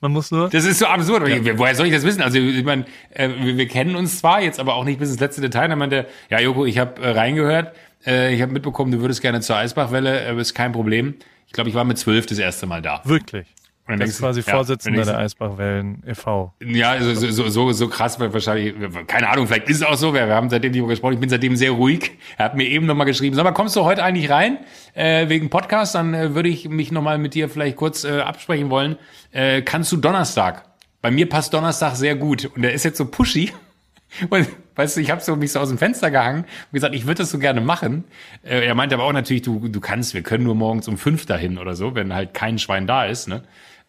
[0.01, 0.48] Man muss nur.
[0.48, 1.22] Das ist so absurd.
[1.22, 2.22] Aber ich- Woher soll ich das wissen?
[2.22, 5.20] Also ich meine, äh, wir, wir kennen uns zwar jetzt, aber auch nicht bis ins
[5.20, 5.68] letzte Detail.
[5.68, 7.74] Dann meinte er, ja Joko, ich habe äh, reingehört,
[8.07, 11.14] äh, ich habe mitbekommen, du würdest gerne zur Eisbachwelle, äh, ist kein Problem.
[11.46, 13.03] Ich glaube, ich war mit zwölf das erste Mal da.
[13.05, 13.46] Wirklich.
[13.93, 16.55] Und Das ist quasi ja, Vorsitzender dann der denkst Eisbachwellen e.V.
[16.62, 18.74] Ja, so, so, so, so krass, weil wahrscheinlich,
[19.07, 21.28] keine Ahnung, vielleicht ist es auch so, wir, wir haben seitdem darüber gesprochen, ich bin
[21.28, 22.12] seitdem sehr ruhig.
[22.36, 24.59] Er hat mir eben nochmal geschrieben, sag mal, kommst du heute eigentlich rein,
[24.95, 28.70] äh, wegen Podcast, dann äh, würde ich mich nochmal mit dir vielleicht kurz äh, absprechen
[28.70, 28.97] wollen.
[29.32, 30.64] Äh, kannst du Donnerstag?
[31.03, 32.51] Bei mir passt Donnerstag sehr gut.
[32.55, 33.53] Und er ist jetzt so pushy.
[34.30, 37.07] Und weißt du, ich habe so mich so aus dem Fenster gehangen und gesagt, ich
[37.07, 38.05] würde das so gerne machen.
[38.43, 41.26] Äh, er meinte aber auch natürlich, du, du kannst, wir können nur morgens um fünf
[41.26, 43.43] dahin oder so, wenn halt kein Schwein da ist, ne?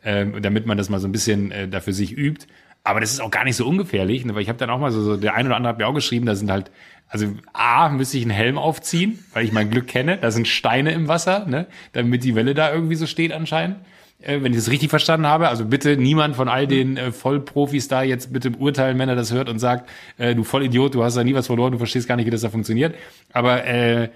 [0.04, 2.48] Ähm, damit man das mal so ein bisschen äh, dafür sich übt.
[2.84, 4.34] Aber das ist auch gar nicht so ungefährlich, ne?
[4.34, 5.94] weil ich habe dann auch mal so, so, der eine oder andere hat mir auch
[5.94, 6.72] geschrieben, da sind halt,
[7.08, 10.92] also A, müsste ich einen Helm aufziehen, weil ich mein Glück kenne, da sind Steine
[10.92, 11.68] im Wasser, ne?
[11.94, 13.78] damit die Welle da irgendwie so steht anscheinend
[14.24, 15.50] äh, wenn ich das richtig verstanden habe.
[15.50, 19.32] Also bitte niemand von all den äh, Vollprofis da jetzt bitte urteilen, wenn er das
[19.34, 22.16] hört und sagt, äh, du Vollidiot, du hast da nie was verloren, du verstehst gar
[22.16, 22.96] nicht, wie das da funktioniert.
[23.34, 24.10] Aber äh,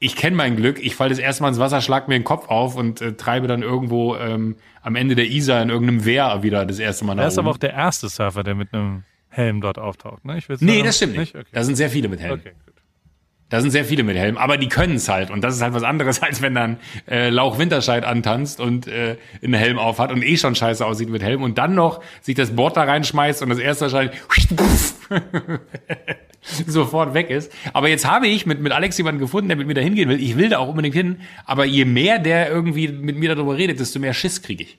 [0.00, 0.78] ich kenne mein Glück.
[0.80, 3.46] Ich falle das erste Mal ins Wasser, schlag mir den Kopf auf und äh, treibe
[3.48, 7.24] dann irgendwo ähm, am Ende der Isar in irgendeinem Wehr wieder das erste Mal nach
[7.24, 10.24] Er ist aber auch der erste Surfer, der mit einem Helm dort auftaucht.
[10.24, 10.38] Ne?
[10.38, 10.84] Ich will's Nee, sagen.
[10.84, 11.34] das stimmt nicht.
[11.34, 11.46] Okay.
[11.52, 12.32] Da sind sehr viele mit Helm.
[12.40, 12.52] okay.
[13.50, 15.30] Da sind sehr viele mit Helm, aber die können es halt.
[15.30, 16.76] Und das ist halt was anderes, als wenn dann
[17.08, 21.08] äh, Lauch Winterscheid antanzt und äh, einen Helm auf hat und eh schon scheiße aussieht
[21.08, 24.18] mit Helm und dann noch sich das Board da reinschmeißt und das erste wahrscheinlich
[26.66, 27.52] sofort weg ist.
[27.72, 30.20] Aber jetzt habe ich mit, mit Alex jemanden gefunden, der mit mir da hingehen will.
[30.20, 33.80] Ich will da auch unbedingt hin, aber je mehr der irgendwie mit mir darüber redet,
[33.80, 34.78] desto mehr Schiss kriege ich.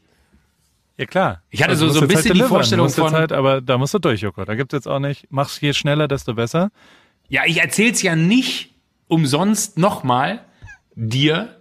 [0.98, 1.42] Ja, klar.
[1.50, 2.50] Ich hatte Also so- so ein jetzt bisschen die delivern.
[2.50, 4.44] Vorstellung von- Halt, aber da musst du durch, Joko.
[4.46, 6.72] Da gibt's jetzt auch nicht, mach's je schneller, desto besser.
[7.30, 8.76] Ja, ich erzähl's ja nicht
[9.08, 10.42] umsonst nochmal
[10.96, 11.56] dir,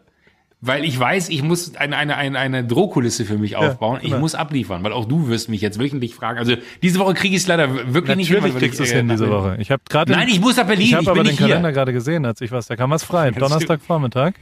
[0.60, 3.98] weil ich weiß, ich muss eine, eine, eine, eine Drohkulisse für mich aufbauen.
[4.02, 4.18] Ich genau.
[4.18, 6.38] muss abliefern, weil auch du wirst mich jetzt wöchentlich fragen.
[6.38, 8.38] Also diese Woche kriege ich es leider wirklich nicht hin.
[8.38, 9.56] Natürlich kriegst du ich, es hin diese Woche.
[9.60, 10.86] Ich habe gerade Nein, ich muss nach Berlin.
[10.86, 11.36] Ich habe ich aber den.
[11.36, 12.66] Kalender gerade gesehen, als ich was.
[12.66, 13.30] Da kam was frei.
[13.30, 14.32] Donnerstagvormittag.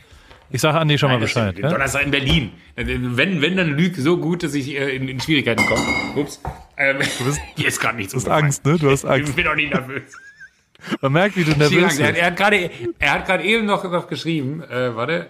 [0.48, 1.58] Ich sage Andi schon mal Nein, das Bescheid.
[1.58, 1.70] Ja?
[1.70, 2.52] Donnerstag in Berlin.
[2.76, 5.82] Wenn, wenn, dann lüg so gut, dass ich äh, in, in Schwierigkeiten komme.
[6.14, 6.40] Ups.
[6.76, 8.12] Ähm, bist- hier ist gerade nichts.
[8.12, 8.78] Du hast Angst, ne?
[8.78, 9.28] Du hast Angst.
[9.28, 10.12] Ich bin doch nicht nervös.
[11.00, 12.00] Man merkt, wie du nervös Dank.
[12.00, 12.18] Er, bist.
[12.20, 15.28] er hat gerade, er hat gerade eben noch, noch geschrieben, äh, warte.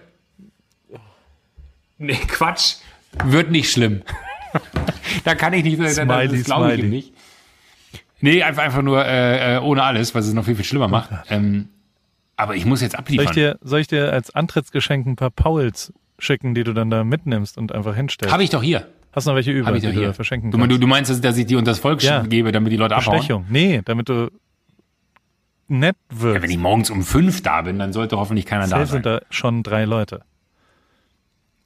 [1.97, 2.75] Nee, Quatsch.
[3.25, 4.01] Wird nicht schlimm.
[5.23, 7.13] da kann ich nicht, Smiley, das glaube ich ihm nicht.
[8.19, 11.09] Nee, einfach, einfach nur äh, äh, ohne alles, was es noch viel, viel schlimmer macht.
[11.29, 11.69] Ähm,
[12.35, 13.33] aber ich muss jetzt Soll ich, abliefern.
[13.33, 17.57] dir, soll ich dir als Antrittsgeschenk ein paar Pauls schicken, die du dann da mitnimmst
[17.57, 18.33] und einfach hinstellst?
[18.33, 18.87] Habe ich doch hier.
[19.11, 20.13] Hast du noch welche über, die du hier.
[20.13, 20.71] verschenken Du, kannst?
[20.71, 22.21] du, du meinst, dass, dass ich die unter das Volk Ja.
[22.21, 23.17] gebe, damit die Leute abhauen?
[23.17, 23.45] Bestechung.
[23.49, 24.29] Nee, damit du
[25.69, 26.35] nett wirst.
[26.35, 28.85] Ja, wenn ich morgens um fünf da bin, dann sollte hoffentlich keiner da sein.
[28.87, 30.21] sind da schon drei Leute.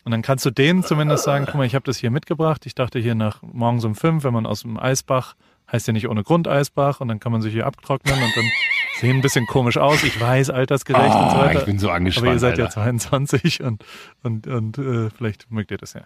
[0.03, 2.65] Und dann kannst du denen zumindest sagen, guck mal, ich habe das hier mitgebracht.
[2.65, 5.35] Ich dachte hier nach morgens um fünf, wenn man aus dem Eisbach,
[5.71, 8.45] heißt ja nicht ohne Grund Eisbach, und dann kann man sich hier abtrocknen und dann
[8.99, 10.03] sehen ein bisschen komisch aus.
[10.03, 11.59] Ich weiß, altersgerecht und so Oh, weiter.
[11.59, 12.27] ich bin so angespannt.
[12.27, 12.63] aber ihr seid Alter.
[12.63, 13.85] ja 22 und,
[14.23, 16.01] und, und äh, vielleicht mögt ihr das ja.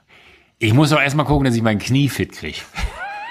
[0.60, 2.60] Ich muss doch erstmal gucken, dass ich mein Knie fit kriege.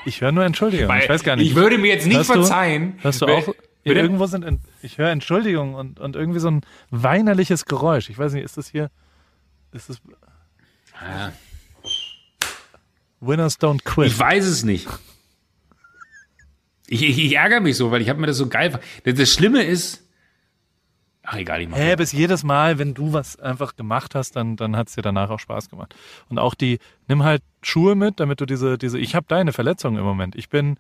[0.07, 0.95] Ich höre nur Entschuldigung.
[0.97, 1.47] ich weiß gar nicht.
[1.51, 2.99] Ich würde mir jetzt nicht Hörst du- verzeihen.
[3.03, 3.49] Hörst du auch?
[3.85, 4.01] Bitte?
[4.01, 8.09] Irgendwo sind, ich höre Entschuldigung und, und irgendwie so ein weinerliches Geräusch.
[8.11, 8.91] Ich weiß nicht, ist das hier,
[9.73, 10.01] ist das,
[11.01, 11.33] Ah,
[13.21, 14.09] Winners don't quit.
[14.09, 14.89] Ich weiß es nicht.
[16.87, 18.79] Ich, ich, ich ärgere mich so, weil ich habe mir das so geil.
[19.05, 20.03] Das, Schlimme ist,
[21.23, 21.97] Ach egal, ich mach Hä, das.
[21.97, 25.41] bis jedes Mal, wenn du was einfach gemacht hast, dann, dann hat's dir danach auch
[25.41, 25.95] Spaß gemacht.
[26.29, 26.79] Und auch die,
[27.09, 30.37] nimm halt Schuhe mit, damit du diese, diese, ich habe deine Verletzung im Moment.
[30.37, 30.77] Ich bin,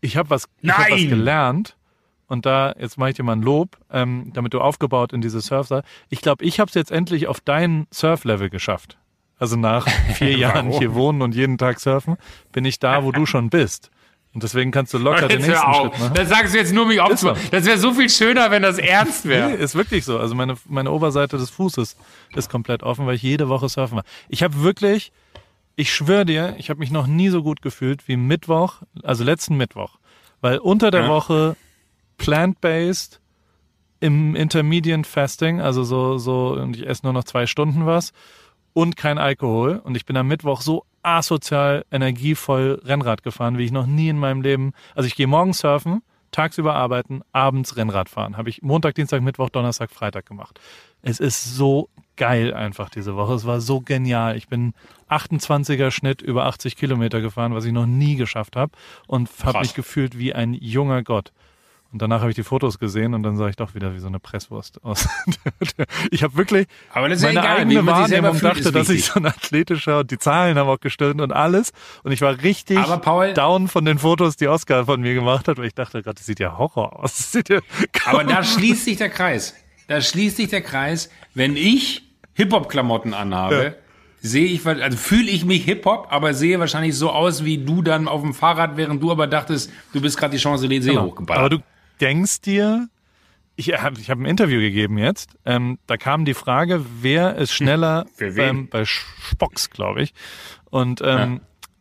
[0.00, 1.08] ich habe was, ich hab was Nein!
[1.08, 1.76] gelernt.
[2.26, 5.40] Und da, jetzt mache ich dir mal ein Lob, ähm, damit du aufgebaut in diese
[5.40, 5.82] Surfer.
[6.08, 8.96] Ich glaube, ich habe es jetzt endlich auf dein Surf-Level geschafft.
[9.38, 12.16] Also nach vier Jahren hier wohnen und jeden Tag surfen,
[12.52, 13.90] bin ich da, wo du schon bist.
[14.32, 16.12] Und deswegen kannst du locker den nächsten Schritt machen.
[16.14, 17.36] Das sagst du jetzt nur, mich aufzubauen.
[17.52, 19.52] Das wäre so viel schöner, wenn das ernst Nee, wäre.
[19.52, 20.18] ist wirklich so.
[20.18, 21.96] Also meine, meine Oberseite des Fußes
[22.34, 24.04] ist komplett offen, weil ich jede Woche surfen war.
[24.28, 25.12] Ich habe wirklich,
[25.76, 29.56] ich schwöre dir, ich habe mich noch nie so gut gefühlt wie Mittwoch, also letzten
[29.56, 29.98] Mittwoch.
[30.40, 31.08] Weil unter der Ja.
[31.10, 31.56] Woche
[32.16, 33.20] plant-based
[34.00, 38.12] im Intermediate Fasting, also so, so, und ich esse nur noch zwei Stunden was
[38.74, 39.80] und kein Alkohol.
[39.82, 44.18] Und ich bin am Mittwoch so asozial energievoll Rennrad gefahren, wie ich noch nie in
[44.18, 44.72] meinem Leben.
[44.94, 46.02] Also ich gehe morgens surfen,
[46.32, 48.36] tagsüber arbeiten, abends Rennrad fahren.
[48.36, 50.60] Habe ich Montag, Dienstag, Mittwoch, Donnerstag, Freitag gemacht.
[51.02, 53.34] Es ist so geil einfach diese Woche.
[53.34, 54.36] Es war so genial.
[54.36, 54.74] Ich bin
[55.08, 58.72] 28er Schnitt über 80 Kilometer gefahren, was ich noch nie geschafft habe
[59.06, 61.32] und habe mich gefühlt wie ein junger Gott.
[61.94, 64.08] Und danach habe ich die Fotos gesehen und dann sah ich doch wieder wie so
[64.08, 65.08] eine Presswurst aus.
[66.10, 69.04] ich habe wirklich Aber das ist ja meine egal, eigene Wahrnehmung fühlt, dachte, dass ich
[69.04, 71.70] so ein athletischer und die Zahlen haben auch gestimmt und alles.
[72.02, 75.46] Und ich war richtig Aber Paul- down von den Fotos, die Oscar von mir gemacht
[75.46, 77.12] hat, weil ich dachte, Gott, das sieht ja Horror aus.
[77.16, 77.60] Das sieht ja
[78.06, 79.54] Aber da schließt sich der Kreis.
[79.86, 81.10] Da schließt sich der Kreis.
[81.32, 83.76] Wenn ich Hip-Hop-Klamotten anhabe,
[84.20, 88.08] sehe ich, also fühle ich mich Hip-Hop, aber sehe wahrscheinlich so aus wie du dann
[88.08, 91.04] auf dem Fahrrad, während du aber dachtest, du bist gerade die Champs-Élysées Genau.
[91.04, 91.40] hochgeballert.
[91.40, 91.62] Aber du
[92.00, 92.88] denkst dir,
[93.56, 97.52] ich habe ich hab ein Interview gegeben jetzt, ähm, da kam die Frage, wer ist
[97.52, 98.36] schneller Für wen?
[98.36, 100.12] beim, bei Spocks, glaube ich.
[100.70, 101.40] Und ähm,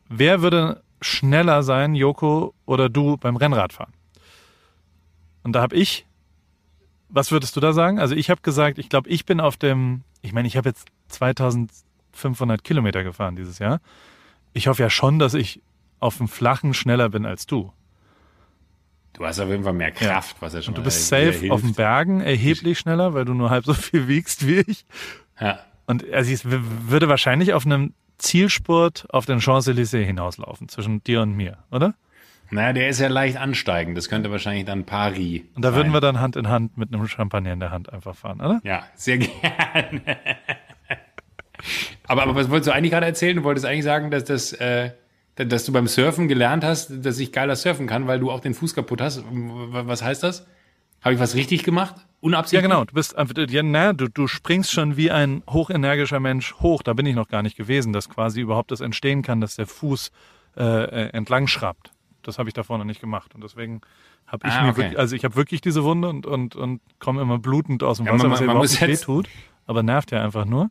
[0.09, 3.93] wer würde schneller sein, Joko oder du beim Rennradfahren?
[5.43, 6.05] Und da habe ich,
[7.09, 7.99] was würdest du da sagen?
[7.99, 10.87] Also ich habe gesagt, ich glaube, ich bin auf dem, ich meine, ich habe jetzt
[11.09, 13.81] 2500 Kilometer gefahren dieses Jahr.
[14.53, 15.61] Ich hoffe ja schon, dass ich
[15.99, 17.71] auf dem Flachen schneller bin als du.
[19.13, 21.59] Du hast auf jeden Fall mehr Kraft, was ja schon Und du bist safe auf
[21.61, 21.75] den hilft.
[21.77, 24.85] Bergen erheblich schneller, weil du nur halb so viel wiegst wie ich.
[25.39, 25.59] Ja.
[25.85, 31.35] Und also w- würde wahrscheinlich auf einem Zielspurt auf den Champs-Élysées hinauslaufen, zwischen dir und
[31.35, 31.93] mir, oder?
[32.51, 33.97] Naja, der ist ja leicht ansteigend.
[33.97, 35.41] Das könnte wahrscheinlich dann Paris.
[35.55, 35.77] Und da sein.
[35.77, 38.61] würden wir dann Hand in Hand mit einem Champagner in der Hand einfach fahren, oder?
[38.63, 40.01] Ja, sehr gerne.
[42.07, 43.37] aber, aber was wolltest du eigentlich gerade erzählen?
[43.37, 44.91] Du wolltest eigentlich sagen, dass das, äh,
[45.35, 48.53] dass du beim Surfen gelernt hast, dass ich geiler surfen kann, weil du auch den
[48.53, 49.23] Fuß kaputt hast.
[49.27, 50.45] Was heißt das?
[51.01, 51.95] Habe ich was richtig gemacht?
[51.97, 52.61] Ja, Unabsichtlich?
[52.69, 52.85] genau.
[52.85, 56.81] Du bist einfach, ja, na, du, du springst schon wie ein hochenergischer Mensch hoch.
[56.83, 59.67] Da bin ich noch gar nicht gewesen, dass quasi überhaupt das entstehen kann, dass der
[59.67, 60.11] Fuß
[60.55, 61.91] äh, äh, entlang schraubt.
[62.21, 63.35] Das habe ich davor noch nicht gemacht.
[63.35, 63.81] Und deswegen
[64.27, 64.77] habe ich Ah, mir okay.
[64.83, 68.05] wirklich, also ich habe wirklich diese Wunde und, und, und komme immer blutend aus dem
[68.05, 69.27] Ja, Wasser, man- was ja man überhaupt muss nicht wehtut.
[69.65, 70.69] Aber nervt ja einfach nur.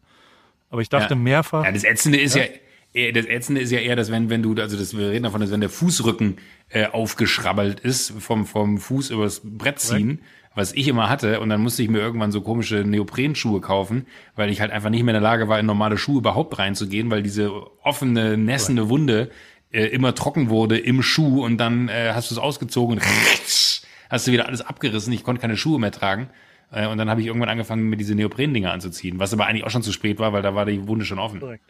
[0.70, 1.20] Aber ich dachte Ja.
[1.20, 2.58] mehrfach, Ja, das Ätzende ist ja, eher-
[2.94, 5.50] das Ätzende ist ja eher, dass wenn, wenn du, also das, wir reden davon, dass
[5.50, 6.36] wenn der Fußrücken
[6.68, 10.20] äh, aufgeschrabbelt ist, vom, vom Fuß übers Brett ziehen,
[10.54, 14.50] was ich immer hatte, und dann musste ich mir irgendwann so komische Neoprenschuhe kaufen, weil
[14.50, 17.22] ich halt einfach nicht mehr in der Lage war, in normale Schuhe überhaupt reinzugehen, weil
[17.22, 17.50] diese
[17.82, 19.30] offene, nässende Wunde
[19.70, 23.04] äh, immer trocken wurde im Schuh und dann äh, hast du es ausgezogen und
[24.10, 25.12] hast du wieder alles abgerissen.
[25.14, 26.28] Ich konnte keine Schuhe mehr tragen.
[26.70, 29.70] Äh, Und dann habe ich irgendwann angefangen, mir diese Neopren-Dinger anzuziehen, was aber eigentlich auch
[29.70, 31.40] schon zu spät war, weil da war die Wunde schon offen.
[31.40, 31.64] Korrekt.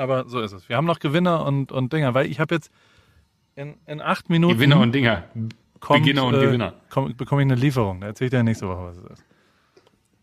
[0.00, 0.66] Aber so ist es.
[0.70, 2.70] Wir haben noch Gewinner und, und Dinger, weil ich habe jetzt
[3.54, 5.24] in, in acht Minuten Gewinner und Dinger.
[5.78, 6.72] kommt, Beginner und äh, Gewinner.
[6.88, 8.00] Komm, bekomme ich eine Lieferung.
[8.00, 9.24] Da erzähle ich dir nächste Woche, was es ist.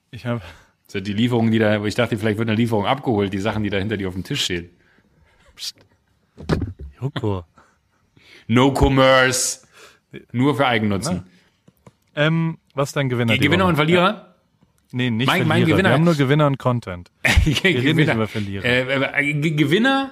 [0.09, 0.41] Ich habe
[0.85, 3.37] Das sind die Lieferungen, die da, wo ich dachte, vielleicht wird eine Lieferung abgeholt, die
[3.37, 4.71] Sachen, die da hinter dir auf dem Tisch stehen.
[6.99, 7.45] Joko.
[8.47, 9.67] No Commerce.
[10.31, 11.23] Nur für Eigennutzen.
[12.15, 13.33] Ähm, was ist dein Gewinner?
[13.33, 13.69] Die Gewinner Woche?
[13.69, 14.26] und Verlierer?
[14.91, 15.65] Nee, nicht Mein- mein.
[15.65, 17.11] Gewinner- Wir haben nur Gewinner und Content.
[17.43, 18.63] Wir reden nicht über Verlierer.
[18.65, 18.81] Äh,
[19.29, 20.11] äh, Ge- Gewinner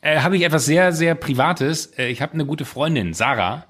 [0.00, 1.86] äh, habe ich etwas sehr, sehr Privates.
[1.98, 3.66] Äh, ich habe eine gute Freundin, Sarah.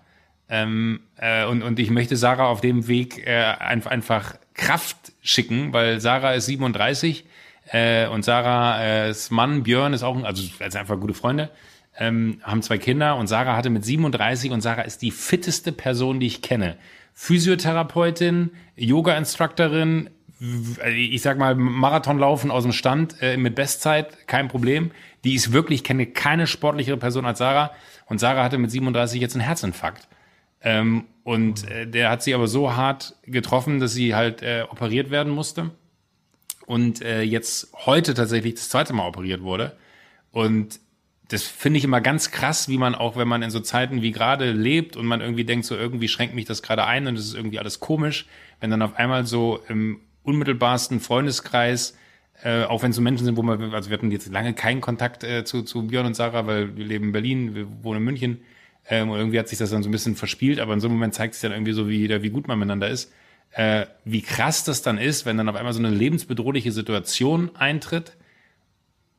[0.48, 5.72] Ähm, äh, und, und ich möchte Sarah auf dem Weg äh, ein, einfach Kraft schicken,
[5.72, 7.24] weil Sarah ist 37
[7.72, 11.50] äh, und Sarahs Mann Björn ist auch, ein- also, also einfach gute Freunde,
[11.98, 16.20] ähm, haben zwei Kinder und Sarah hatte mit 37 und Sarah ist die fitteste Person,
[16.20, 16.76] die ich kenne.
[17.14, 20.10] Physiotherapeutin, Yoga-Instructorin,
[20.40, 24.90] w- ich sag mal, Marathonlaufen aus dem Stand äh, mit Bestzeit, kein Problem.
[25.24, 27.70] Die ist wirklich, ich kenne keine sportlichere Person als Sarah.
[28.06, 30.08] Und Sarah hatte mit 37 jetzt einen Herzinfarkt.
[30.60, 35.10] Ähm, und äh, der hat sie aber so hart getroffen, dass sie halt äh, operiert
[35.10, 35.70] werden musste.
[36.66, 39.76] Und äh, jetzt heute tatsächlich das zweite Mal operiert wurde.
[40.30, 40.80] Und
[41.28, 44.12] das finde ich immer ganz krass, wie man auch, wenn man in so Zeiten wie
[44.12, 47.26] gerade lebt und man irgendwie denkt, so irgendwie schränkt mich das gerade ein und es
[47.26, 48.26] ist irgendwie alles komisch,
[48.60, 51.96] wenn dann auf einmal so im unmittelbarsten Freundeskreis,
[52.42, 54.80] äh, auch wenn es so Menschen sind, wo man, also wir hatten jetzt lange keinen
[54.80, 58.04] Kontakt äh, zu, zu Björn und Sarah, weil wir leben in Berlin, wir wohnen in
[58.04, 58.40] München,
[58.88, 60.96] ähm, und irgendwie hat sich das dann so ein bisschen verspielt, aber in so einem
[60.96, 63.12] Moment zeigt sich dann irgendwie so, wie, wie gut man miteinander ist.
[63.52, 68.16] Äh, wie krass das dann ist, wenn dann auf einmal so eine lebensbedrohliche Situation eintritt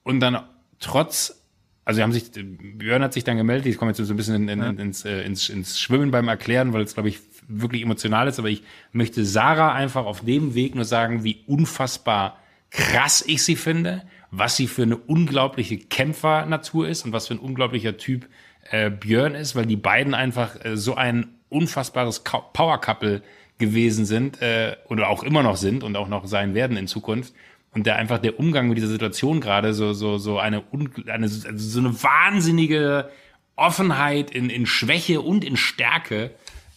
[0.04, 0.44] und dann
[0.80, 1.42] trotz
[1.86, 4.62] also haben sich, Björn hat sich dann gemeldet, ich komme jetzt so ein bisschen in,
[4.62, 8.40] in, ins, äh, ins, ins Schwimmen beim Erklären, weil es, glaube ich, wirklich emotional ist,
[8.40, 12.40] aber ich möchte Sarah einfach auf dem Weg nur sagen, wie unfassbar
[12.72, 17.40] krass ich sie finde, was sie für eine unglaubliche Kämpfernatur ist und was für ein
[17.40, 18.28] unglaublicher Typ
[18.72, 23.22] äh, Björn ist, weil die beiden einfach äh, so ein unfassbares Power Couple
[23.60, 27.34] gewesen sind äh, oder auch immer noch sind und auch noch sein werden in Zukunft
[27.76, 30.64] und der einfach der Umgang mit dieser Situation gerade so so so eine,
[31.06, 33.10] eine so eine wahnsinnige
[33.56, 36.32] Offenheit in, in Schwäche und in Stärke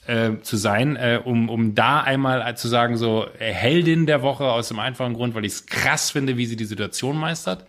[0.06, 4.44] äh, zu sein, äh, um, um da einmal zu sagen, so äh, Heldin der Woche
[4.44, 7.64] aus dem einfachen Grund, weil ich es krass finde, wie sie die Situation meistert.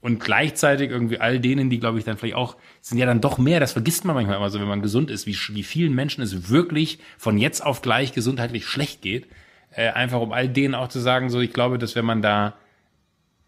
[0.00, 3.38] Und gleichzeitig irgendwie all denen, die, glaube ich, dann vielleicht auch, sind ja dann doch
[3.38, 6.22] mehr, das vergisst man manchmal immer so, wenn man gesund ist, wie, wie vielen Menschen
[6.22, 9.28] es wirklich von jetzt auf gleich gesundheitlich schlecht geht.
[9.70, 12.54] Äh, einfach um all denen auch zu sagen, so ich glaube, dass wenn man da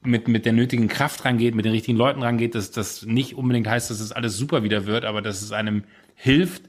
[0.05, 3.66] mit, mit der nötigen Kraft rangeht, mit den richtigen Leuten rangeht, dass das nicht unbedingt
[3.66, 5.84] heißt, dass es alles super wieder wird, aber dass es einem
[6.14, 6.62] hilft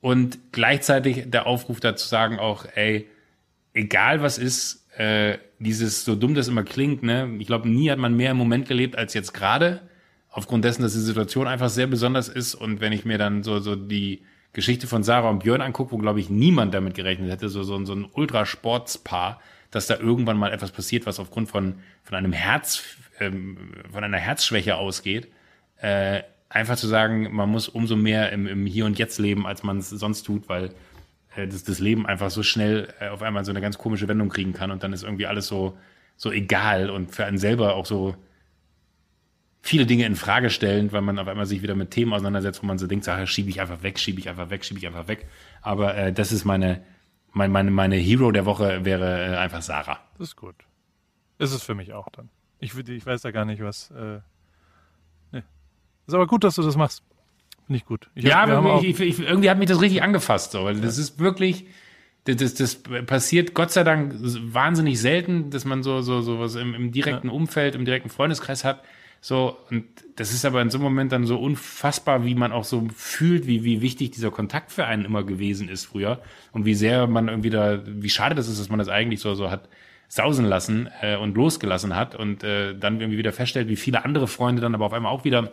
[0.00, 3.08] und gleichzeitig der Aufruf dazu sagen auch, ey,
[3.74, 7.98] egal was ist, äh, dieses, so dumm das immer klingt, ne, ich glaube, nie hat
[7.98, 9.82] man mehr im Moment gelebt als jetzt gerade,
[10.30, 13.60] aufgrund dessen, dass die Situation einfach sehr besonders ist und wenn ich mir dann so,
[13.60, 14.22] so die
[14.52, 17.84] Geschichte von Sarah und Björn angucke, wo, glaube ich, niemand damit gerechnet hätte, so, so,
[17.84, 19.40] so ein Ultrasportspaar,
[19.70, 22.84] dass da irgendwann mal etwas passiert, was aufgrund von, von einem Herz,
[23.20, 25.28] ähm, von einer Herzschwäche ausgeht,
[25.80, 29.62] äh, einfach zu sagen, man muss umso mehr im, im Hier und Jetzt leben, als
[29.62, 30.70] man es sonst tut, weil
[31.36, 34.28] äh, das, das Leben einfach so schnell äh, auf einmal so eine ganz komische Wendung
[34.28, 35.78] kriegen kann und dann ist irgendwie alles so,
[36.16, 38.16] so egal und für einen selber auch so
[39.60, 42.66] viele Dinge in Frage stellend, weil man auf einmal sich wieder mit Themen auseinandersetzt, wo
[42.66, 45.08] man so denkt, Sache schiebe ich einfach weg, schiebe ich einfach weg, schiebe ich einfach
[45.08, 45.26] weg.
[45.60, 46.82] Aber äh, das ist meine,
[47.32, 49.98] mein, meine, meine Hero der Woche wäre äh, einfach Sarah.
[50.18, 50.54] Das ist gut.
[51.38, 52.30] Ist es für mich auch dann.
[52.60, 53.90] Ich, ich weiß da gar nicht, was.
[53.92, 54.20] Äh,
[55.32, 55.42] nee.
[56.06, 57.02] Ist aber gut, dass du das machst.
[57.68, 58.08] Nicht gut.
[58.14, 60.82] Ich ja, aber ich, ich, irgendwie hat mich das richtig angefasst, so, weil ja.
[60.82, 61.66] das ist wirklich,
[62.24, 66.54] das, das, das passiert Gott sei Dank wahnsinnig selten, dass man so, so, so was
[66.54, 67.32] im, im direkten ja.
[67.34, 68.82] Umfeld, im direkten Freundeskreis hat.
[69.20, 69.84] So, und
[70.16, 73.46] das ist aber in so einem Moment dann so unfassbar, wie man auch so fühlt,
[73.46, 76.20] wie, wie wichtig dieser Kontakt für einen immer gewesen ist früher.
[76.52, 79.34] Und wie sehr man irgendwie da, wie schade das ist, dass man das eigentlich so,
[79.34, 79.68] so hat
[80.08, 84.26] sausen lassen äh, und losgelassen hat und äh, dann irgendwie wieder feststellt, wie viele andere
[84.26, 85.52] Freunde dann aber auf einmal auch wieder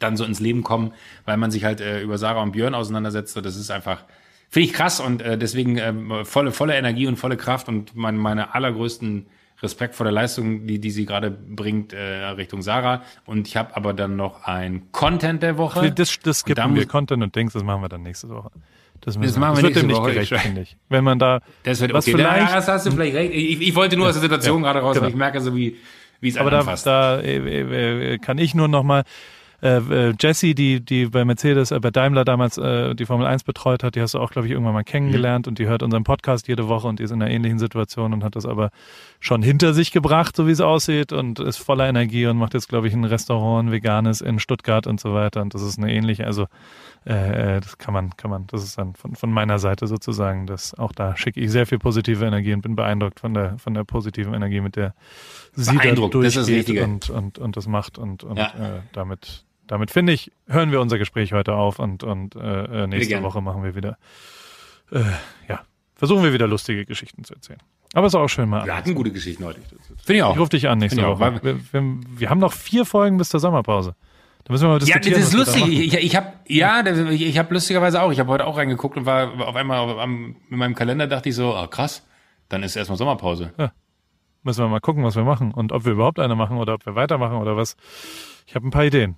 [0.00, 0.92] dann so ins Leben kommen,
[1.24, 3.34] weil man sich halt äh, über Sarah und Björn auseinandersetzt.
[3.34, 4.04] So, das ist einfach,
[4.48, 8.16] finde ich krass und äh, deswegen äh, volle, volle Energie und volle Kraft und mein,
[8.16, 9.26] meine allergrößten
[9.62, 13.02] Respekt vor der Leistung, die, die sie gerade bringt äh, Richtung Sarah.
[13.26, 15.90] Und ich habe aber dann noch ein Content der Woche.
[15.92, 18.50] Das, das skippen wir Content und Dings, das machen wir dann nächste Woche.
[19.00, 20.76] Das, das machen wir das wird dem nicht gerecht, finde ich.
[20.88, 22.16] Wenn man da das wird was okay.
[22.16, 23.32] vielleicht, ja, das hast du vielleicht recht.
[23.32, 25.08] Ich, ich wollte nur aus der Situation ja, gerade raus, genau.
[25.08, 25.76] ich merke so wie
[26.20, 29.04] wie es Aber da, da äh, äh, kann ich nur noch mal
[29.60, 33.42] äh, äh, Jessie, die, die bei Mercedes, äh, bei Daimler damals äh, die Formel 1
[33.42, 35.50] betreut hat, die hast du auch, glaube ich, irgendwann mal kennengelernt mhm.
[35.50, 38.22] und die hört unseren Podcast jede Woche und die ist in einer ähnlichen Situation und
[38.22, 38.70] hat das aber
[39.18, 42.68] schon hinter sich gebracht, so wie es aussieht und ist voller Energie und macht jetzt,
[42.68, 45.92] glaube ich, ein Restaurant, ein veganes in Stuttgart und so weiter und das ist eine
[45.92, 46.46] ähnliche, also
[47.04, 50.46] äh, äh, das kann man, kann man, das ist dann von, von meiner Seite sozusagen,
[50.46, 53.74] dass auch da schicke ich sehr viel positive Energie und bin beeindruckt von der, von
[53.74, 54.94] der positiven Energie, mit der
[55.54, 58.46] sie da durchgeht und, und, und das macht und, und ja.
[58.46, 62.86] äh, damit, damit finde ich, hören wir unser Gespräch heute auf und, und äh, äh
[62.86, 63.96] nächste Woche machen wir wieder,
[64.90, 65.00] äh,
[65.48, 65.60] ja,
[65.94, 67.60] versuchen wir wieder lustige Geschichten zu erzählen.
[67.94, 68.66] Aber es ist auch schön mal.
[68.66, 69.60] Wir hatten gute Geschichten heute.
[70.04, 70.34] Finde ich auch.
[70.34, 71.40] Ich rufe dich an nächste Woche.
[71.42, 73.94] Wir, wir, wir, haben noch vier Folgen bis zur Sommerpause.
[74.44, 75.14] Da müssen wir mal diskutieren.
[75.14, 75.68] Ja, das ist lustig.
[75.68, 78.12] Ich, ich habe ja, ich, ich habe lustigerweise auch.
[78.12, 81.30] Ich habe heute auch reingeguckt und war auf einmal auf, am, in meinem Kalender dachte
[81.30, 82.06] ich so, ah, krass,
[82.48, 83.52] dann ist erstmal Sommerpause.
[83.58, 83.72] Ja.
[84.42, 86.86] Müssen wir mal gucken, was wir machen und ob wir überhaupt eine machen oder ob
[86.86, 87.76] wir weitermachen oder was.
[88.46, 89.16] Ich habe ein paar Ideen.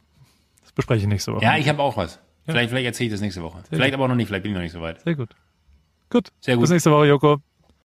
[0.71, 1.45] Das bespreche ich nächste Woche.
[1.45, 2.21] Ja, ich habe auch was.
[2.47, 2.53] Ja.
[2.53, 3.59] Vielleicht, vielleicht erzähle ich das nächste Woche.
[3.59, 3.95] Sehr vielleicht gut.
[3.95, 5.01] aber auch noch nicht, vielleicht bin ich noch nicht so weit.
[5.01, 5.35] Sehr gut.
[6.11, 6.29] Gut.
[6.41, 6.63] Sehr gut.
[6.63, 7.41] Bis nächste Woche, Joko.